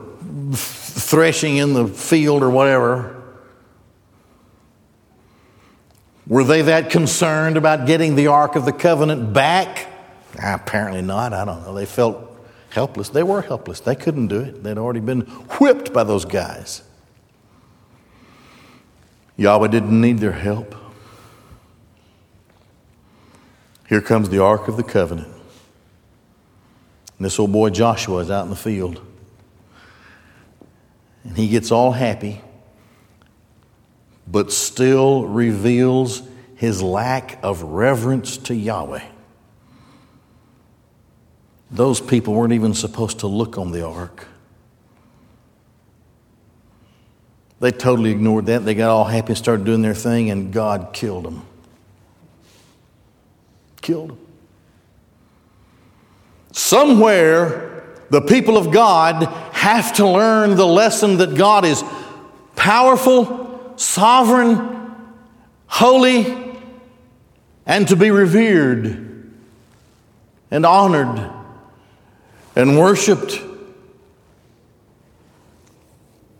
threshing 0.93 1.58
in 1.58 1.73
the 1.73 1.88
field 1.88 2.43
or 2.43 2.49
whatever. 2.49 3.21
Were 6.27 6.43
they 6.43 6.62
that 6.63 6.89
concerned 6.89 7.58
about 7.58 7.86
getting 7.86 8.15
the 8.15 8.27
Ark 8.27 8.56
of 8.56 8.65
the 8.65 8.71
Covenant 8.71 9.34
back? 9.34 9.88
Apparently 10.41 11.01
not. 11.01 11.34
I 11.34 11.43
don't 11.45 11.63
know. 11.63 11.73
They 11.73 11.86
felt 11.86 12.29
helpless. 12.69 13.10
They 13.10 13.23
were 13.23 13.41
helpless. 13.41 13.79
They 13.82 13.95
couldn't 13.95 14.27
do 14.27 14.39
it. 14.39 14.63
They'd 14.63 14.77
already 14.77 15.01
been 15.01 15.21
whipped 15.60 15.91
by 15.91 16.03
those 16.03 16.25
guys. 16.25 16.82
Yahweh 19.36 19.67
didn't 19.67 19.99
need 19.99 20.19
their 20.19 20.32
help. 20.32 20.75
Here 23.89 24.01
comes 24.01 24.29
the 24.29 24.41
Ark 24.41 24.67
of 24.67 24.77
the 24.77 24.84
Covenant. 24.84 25.27
And 25.27 27.25
this 27.25 27.38
old 27.39 27.51
boy 27.51 27.69
Joshua 27.69 28.19
is 28.19 28.32
out 28.32 28.43
in 28.43 28.49
the 28.49 28.56
field. 28.56 29.01
And 31.24 31.38
he 31.38 31.48
gets 31.48 31.72
all 31.72 31.92
happy, 31.92 32.42
but 34.28 34.52
still 34.52 35.26
reveals 35.26 36.22
his 36.56 36.82
lack 36.82 37.40
of 37.44 37.62
reverence 37.62 38.38
to 38.38 38.56
Yahweh. 38.56 39.04
Those 41.72 42.00
people 42.00 42.34
weren't 42.34 42.54
even 42.54 42.74
supposed 42.74 43.20
to 43.20 43.28
look 43.28 43.58
on 43.58 43.72
the 43.72 43.86
ark. 43.86 44.28
They 47.60 47.72
totally 47.72 48.12
ignored 48.12 48.46
that. 48.48 48.66
They 48.66 48.76
got 48.76 48.90
all 48.90 49.06
happy 49.06 49.30
and 49.30 49.38
started 49.38 49.66
doing 49.66 49.82
their 49.82 49.96
thing, 49.96 50.30
and 50.30 50.52
God 50.52 50.90
killed 50.92 51.24
them. 51.24 51.46
Killed 53.82 54.10
them. 54.10 54.20
Somewhere, 56.52 57.96
the 58.10 58.22
people 58.22 58.58
of 58.58 58.70
God 58.72 59.24
have 59.63 59.93
to 59.93 60.06
learn 60.06 60.58
the 60.58 60.67
lesson 60.67 61.17
that 61.17 61.36
God 61.36 61.63
is 61.63 61.82
powerful, 62.58 63.73
sovereign, 63.78 64.93
holy, 65.67 66.54
and 67.65 67.88
to 67.88 67.95
be 67.95 68.12
revered 68.12 69.32
and 70.52 70.65
honored 70.65 71.32
and 72.58 72.78
worshiped. 72.78 73.41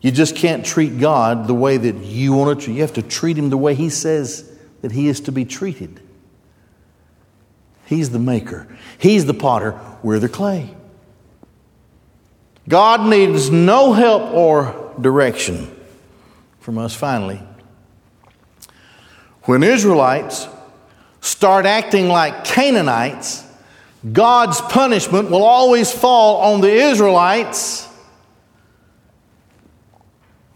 You 0.01 0.12
just 0.12 0.36
can't 0.36 0.65
treat 0.65 0.99
God 0.99 1.47
the 1.47 1.53
way 1.53 1.77
that 1.77 1.95
you 2.03 2.33
want 2.33 2.59
to 2.59 2.65
treat. 2.65 2.73
You 2.73 2.81
have 2.81 2.95
to 2.95 3.01
treat 3.01 3.38
Him 3.38 3.49
the 3.49 3.57
way 3.57 3.73
He 3.73 3.89
says 3.89 4.51
that 4.81 4.91
He 4.91 5.07
is 5.07 5.21
to 5.21 5.31
be 5.31 5.45
treated. 5.45 6.01
He's 7.86 8.09
the 8.09 8.19
maker, 8.19 8.67
He's 8.97 9.25
the 9.25 9.33
potter, 9.33 9.79
we're 10.03 10.19
the 10.19 10.27
clay. 10.27 10.75
God 12.67 13.10
needs 13.10 13.49
no 13.49 13.93
help 13.93 14.34
or 14.34 14.93
direction 14.99 15.73
from 16.60 16.78
us 16.78 16.95
finally. 16.95 17.41
When 19.43 19.63
Israelites 19.63 20.47
start 21.19 21.65
acting 21.65 22.08
like 22.08 22.45
Canaanites, 22.45 23.43
God's 24.12 24.62
punishment 24.62 25.30
will 25.30 25.43
always 25.43 25.91
fall 25.91 26.54
on 26.54 26.62
the 26.62 26.71
Israelites 26.71 27.88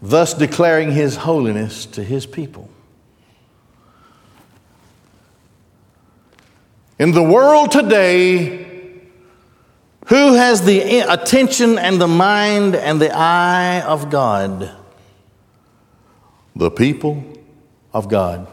thus 0.00 0.34
declaring 0.34 0.92
his 0.92 1.16
holiness 1.16 1.86
to 1.86 2.04
his 2.04 2.24
people. 2.24 2.70
In 6.98 7.12
the 7.12 7.22
world 7.22 7.70
today, 7.70 8.67
who 10.08 10.34
has 10.34 10.64
the 10.64 11.00
attention 11.00 11.78
and 11.78 12.00
the 12.00 12.08
mind 12.08 12.74
and 12.74 13.00
the 13.00 13.14
eye 13.14 13.82
of 13.82 14.10
God? 14.10 14.74
The 16.56 16.70
people 16.70 17.22
of 17.92 18.08
God. 18.08 18.46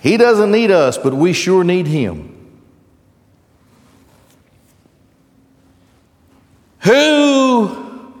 He 0.00 0.16
doesn't 0.16 0.52
need 0.52 0.70
us, 0.70 0.96
but 0.96 1.14
we 1.14 1.32
sure 1.32 1.64
need 1.64 1.86
him. 1.86 2.30
Who 6.80 8.14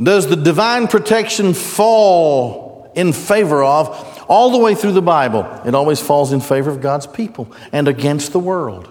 does 0.00 0.28
the 0.28 0.36
divine 0.36 0.86
protection 0.86 1.54
fall 1.54 2.92
in 2.94 3.12
favor 3.12 3.64
of? 3.64 4.09
All 4.30 4.52
the 4.52 4.58
way 4.58 4.76
through 4.76 4.92
the 4.92 5.02
Bible, 5.02 5.42
it 5.64 5.74
always 5.74 6.00
falls 6.00 6.30
in 6.30 6.40
favor 6.40 6.70
of 6.70 6.80
God's 6.80 7.04
people 7.04 7.52
and 7.72 7.88
against 7.88 8.30
the 8.30 8.38
world. 8.38 8.88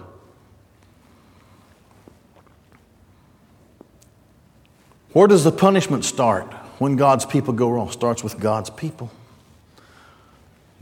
Where 5.13 5.29
does 5.29 5.45
the 5.45 5.53
punishment 5.53 6.03
start 6.03 6.51
when 6.79 6.97
God's 6.97 7.25
people 7.25 7.53
go 7.53 7.69
wrong? 7.69 7.89
Starts 7.89 8.21
with 8.21 8.37
God's 8.37 8.69
people. 8.69 9.11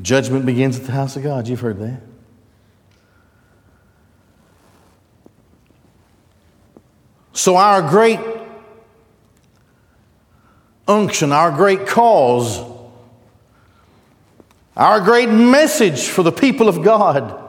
Judgment 0.01 0.43
begins 0.43 0.79
at 0.79 0.87
the 0.87 0.91
house 0.91 1.15
of 1.15 1.21
God. 1.21 1.47
You've 1.47 1.59
heard 1.59 1.77
that. 1.77 2.01
So, 7.33 7.57
our 7.57 7.87
great 7.87 8.19
unction, 10.87 11.31
our 11.31 11.51
great 11.51 11.85
cause, 11.85 12.76
our 14.77 15.01
great 15.01 15.27
message 15.29 16.07
for 16.07 16.21
the 16.21 16.31
people 16.31 16.69
of 16.69 16.83
God 16.83 17.43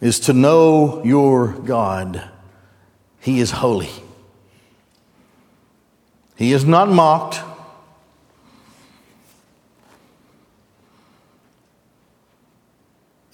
is 0.00 0.18
to 0.20 0.32
know 0.32 1.04
your 1.04 1.48
God. 1.48 2.30
He 3.20 3.38
is 3.38 3.50
holy, 3.50 3.90
He 6.36 6.52
is 6.52 6.64
not 6.64 6.88
mocked. 6.88 7.42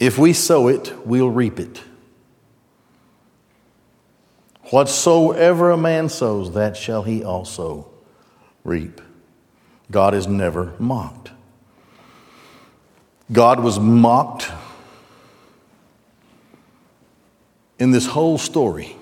If 0.01 0.19
we 0.19 0.33
sow 0.33 0.67
it, 0.67 0.93
we'll 1.07 1.31
reap 1.31 1.61
it. 1.61 1.81
Whatsoever 4.71 5.71
a 5.71 5.77
man 5.77 6.09
sows, 6.09 6.55
that 6.55 6.77
shall 6.77 7.05
he 7.05 7.23
also 7.23 7.89
reap. 8.65 9.01
God 9.93 10.15
is 10.15 10.27
never 10.27 10.73
mocked. 10.79 11.31
God 13.31 13.61
was 13.61 13.79
mocked 13.79 14.51
in 17.79 17.91
this 17.91 18.07
whole 18.07 18.39
story, 18.39 18.97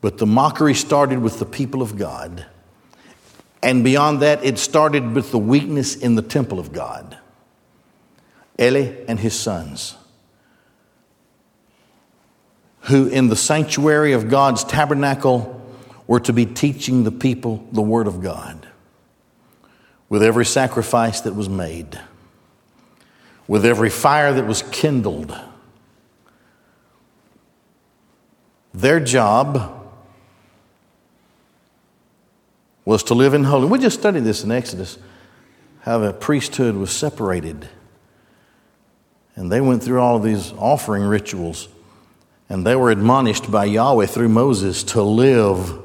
but 0.00 0.16
the 0.18 0.26
mockery 0.26 0.74
started 0.74 1.18
with 1.20 1.38
the 1.38 1.44
people 1.44 1.82
of 1.82 1.98
God. 1.98 2.46
And 3.62 3.84
beyond 3.84 4.20
that, 4.22 4.42
it 4.42 4.58
started 4.58 5.14
with 5.14 5.30
the 5.32 5.38
weakness 5.38 5.94
in 5.94 6.14
the 6.14 6.22
temple 6.22 6.58
of 6.58 6.72
God. 6.72 7.18
Eli 8.58 9.04
and 9.06 9.20
his 9.20 9.38
sons 9.38 9.96
who 12.84 13.06
in 13.06 13.28
the 13.28 13.36
sanctuary 13.36 14.14
of 14.14 14.30
God's 14.30 14.64
tabernacle 14.64 15.60
were 16.06 16.20
to 16.20 16.32
be 16.32 16.46
teaching 16.46 17.04
the 17.04 17.12
people 17.12 17.66
the 17.72 17.82
Word 17.82 18.06
of 18.06 18.22
God 18.22 18.59
with 20.10 20.22
every 20.22 20.44
sacrifice 20.44 21.22
that 21.22 21.34
was 21.34 21.48
made, 21.48 21.98
with 23.48 23.64
every 23.64 23.88
fire 23.88 24.34
that 24.34 24.44
was 24.44 24.62
kindled. 24.70 25.34
Their 28.74 29.00
job 29.00 29.76
was 32.84 33.04
to 33.04 33.14
live 33.14 33.34
in 33.34 33.44
holiness. 33.44 33.70
We 33.70 33.78
just 33.78 34.00
studied 34.00 34.24
this 34.24 34.42
in 34.42 34.50
Exodus, 34.50 34.98
how 35.82 35.98
the 35.98 36.12
priesthood 36.12 36.74
was 36.74 36.90
separated. 36.90 37.68
And 39.36 39.50
they 39.50 39.60
went 39.60 39.82
through 39.82 40.00
all 40.00 40.16
of 40.16 40.24
these 40.24 40.52
offering 40.54 41.04
rituals. 41.04 41.68
And 42.48 42.66
they 42.66 42.74
were 42.74 42.90
admonished 42.90 43.50
by 43.50 43.66
Yahweh 43.66 44.06
through 44.06 44.28
Moses 44.28 44.82
to 44.84 45.02
live 45.02 45.78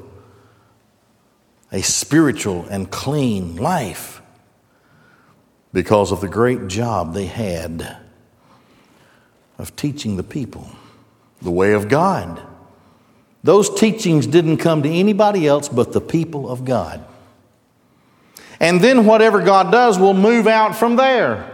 a 1.76 1.82
spiritual 1.82 2.64
and 2.70 2.90
clean 2.90 3.56
life 3.56 4.22
because 5.74 6.10
of 6.10 6.22
the 6.22 6.28
great 6.28 6.68
job 6.68 7.12
they 7.12 7.26
had 7.26 7.98
of 9.58 9.76
teaching 9.76 10.16
the 10.16 10.22
people 10.22 10.66
the 11.42 11.50
way 11.50 11.74
of 11.74 11.88
God. 11.88 12.40
Those 13.44 13.68
teachings 13.78 14.26
didn't 14.26 14.56
come 14.56 14.84
to 14.84 14.88
anybody 14.88 15.46
else 15.46 15.68
but 15.68 15.92
the 15.92 16.00
people 16.00 16.48
of 16.48 16.64
God. 16.64 17.04
And 18.58 18.80
then 18.80 19.04
whatever 19.04 19.42
God 19.42 19.70
does 19.70 19.98
will 19.98 20.14
move 20.14 20.46
out 20.46 20.74
from 20.74 20.96
there. 20.96 21.52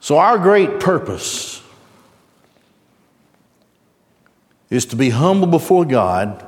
So, 0.00 0.16
our 0.16 0.38
great 0.38 0.80
purpose 0.80 1.49
is 4.70 4.86
to 4.86 4.96
be 4.96 5.10
humble 5.10 5.48
before 5.48 5.84
God, 5.84 6.44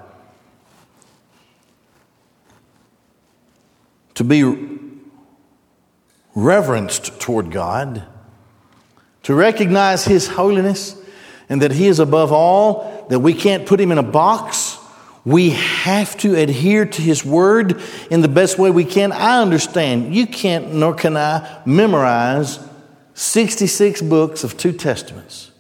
to 4.15 4.25
be 4.25 4.79
reverenced 6.35 7.21
toward 7.21 7.51
God, 7.51 8.07
to 9.25 9.35
recognize 9.35 10.05
His 10.05 10.29
holiness 10.29 10.97
and 11.49 11.61
that 11.63 11.73
He 11.73 11.89
is 11.89 11.99
above 11.99 12.33
all, 12.33 13.07
that 13.11 13.19
we 13.19 13.35
can't 13.35 13.67
put 13.67 13.81
Him 13.81 13.93
in 13.93 13.99
a 13.99 14.03
box. 14.03 14.79
We 15.25 15.51
have 15.51 16.17
to 16.19 16.35
adhere 16.37 16.87
to 16.87 17.03
His 17.03 17.25
Word 17.25 17.81
in 18.11 18.21
the 18.21 18.29
best 18.29 18.59
way 18.59 18.71
we 18.71 18.85
can. 18.85 19.13
I 19.13 19.43
understand 19.43 20.15
you 20.15 20.27
can't, 20.27 20.73
nor 20.75 20.95
can 20.95 21.17
I, 21.17 21.63
memorize 21.67 22.59
66 23.15 24.03
books 24.03 24.45
of 24.45 24.57
two 24.57 24.73
Testaments. 24.73 25.52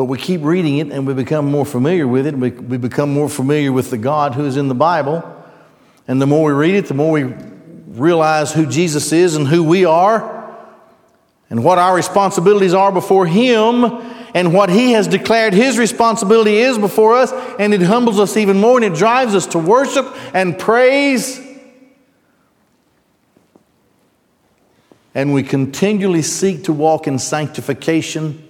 But 0.00 0.06
we 0.06 0.16
keep 0.16 0.42
reading 0.42 0.78
it 0.78 0.90
and 0.90 1.06
we 1.06 1.12
become 1.12 1.50
more 1.50 1.66
familiar 1.66 2.08
with 2.08 2.26
it. 2.26 2.34
We, 2.34 2.48
we 2.52 2.78
become 2.78 3.12
more 3.12 3.28
familiar 3.28 3.70
with 3.70 3.90
the 3.90 3.98
God 3.98 4.34
who 4.34 4.46
is 4.46 4.56
in 4.56 4.68
the 4.68 4.74
Bible. 4.74 5.22
And 6.08 6.22
the 6.22 6.26
more 6.26 6.46
we 6.46 6.52
read 6.54 6.74
it, 6.74 6.86
the 6.86 6.94
more 6.94 7.12
we 7.12 7.24
realize 7.24 8.50
who 8.50 8.64
Jesus 8.64 9.12
is 9.12 9.36
and 9.36 9.46
who 9.46 9.62
we 9.62 9.84
are 9.84 10.56
and 11.50 11.62
what 11.62 11.76
our 11.76 11.94
responsibilities 11.94 12.72
are 12.72 12.90
before 12.90 13.26
Him 13.26 13.84
and 14.32 14.54
what 14.54 14.70
He 14.70 14.92
has 14.92 15.06
declared 15.06 15.52
His 15.52 15.76
responsibility 15.76 16.56
is 16.56 16.78
before 16.78 17.16
us, 17.16 17.30
and 17.58 17.74
it 17.74 17.82
humbles 17.82 18.18
us 18.18 18.38
even 18.38 18.58
more 18.58 18.78
and 18.78 18.94
it 18.94 18.98
drives 18.98 19.34
us 19.34 19.48
to 19.48 19.58
worship 19.58 20.06
and 20.32 20.58
praise. 20.58 21.38
And 25.14 25.34
we 25.34 25.42
continually 25.42 26.22
seek 26.22 26.64
to 26.64 26.72
walk 26.72 27.06
in 27.06 27.18
sanctification, 27.18 28.48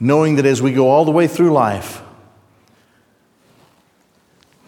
knowing 0.00 0.36
that 0.36 0.46
as 0.46 0.62
we 0.62 0.72
go 0.72 0.88
all 0.88 1.04
the 1.04 1.10
way 1.10 1.26
through 1.26 1.52
life, 1.52 2.02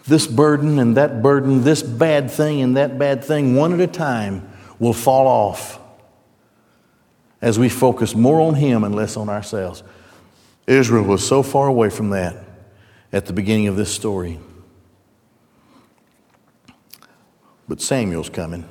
this 0.05 0.27
burden 0.27 0.79
and 0.79 0.97
that 0.97 1.23
burden, 1.23 1.63
this 1.63 1.81
bad 1.81 2.29
thing 2.29 2.61
and 2.61 2.77
that 2.77 2.99
bad 2.99 3.23
thing, 3.23 3.55
one 3.55 3.73
at 3.73 3.79
a 3.79 3.87
time, 3.87 4.47
will 4.79 4.93
fall 4.93 5.27
off 5.27 5.79
as 7.41 7.57
we 7.57 7.67
focus 7.67 8.13
more 8.15 8.39
on 8.41 8.55
Him 8.55 8.83
and 8.83 8.93
less 8.93 9.17
on 9.17 9.29
ourselves. 9.29 9.83
Israel 10.67 11.03
was 11.03 11.25
so 11.25 11.41
far 11.41 11.67
away 11.67 11.89
from 11.89 12.11
that 12.11 12.37
at 13.11 13.25
the 13.25 13.33
beginning 13.33 13.67
of 13.67 13.75
this 13.75 13.93
story. 13.93 14.39
But 17.67 17.81
Samuel's 17.81 18.29
coming. 18.29 18.67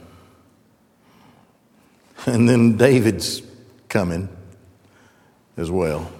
And 2.27 2.49
then 2.49 2.77
David's 2.77 3.43
coming 3.89 4.29
as 5.57 5.71
well. 5.71 6.11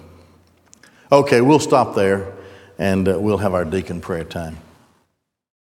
Okay, 1.13 1.41
we'll 1.41 1.59
stop 1.59 1.93
there 1.93 2.33
and 2.79 3.07
uh, 3.07 3.19
we'll 3.19 3.37
have 3.37 3.53
our 3.53 3.65
deacon 3.65 4.01
prayer 4.01 4.23
time. 4.23 4.57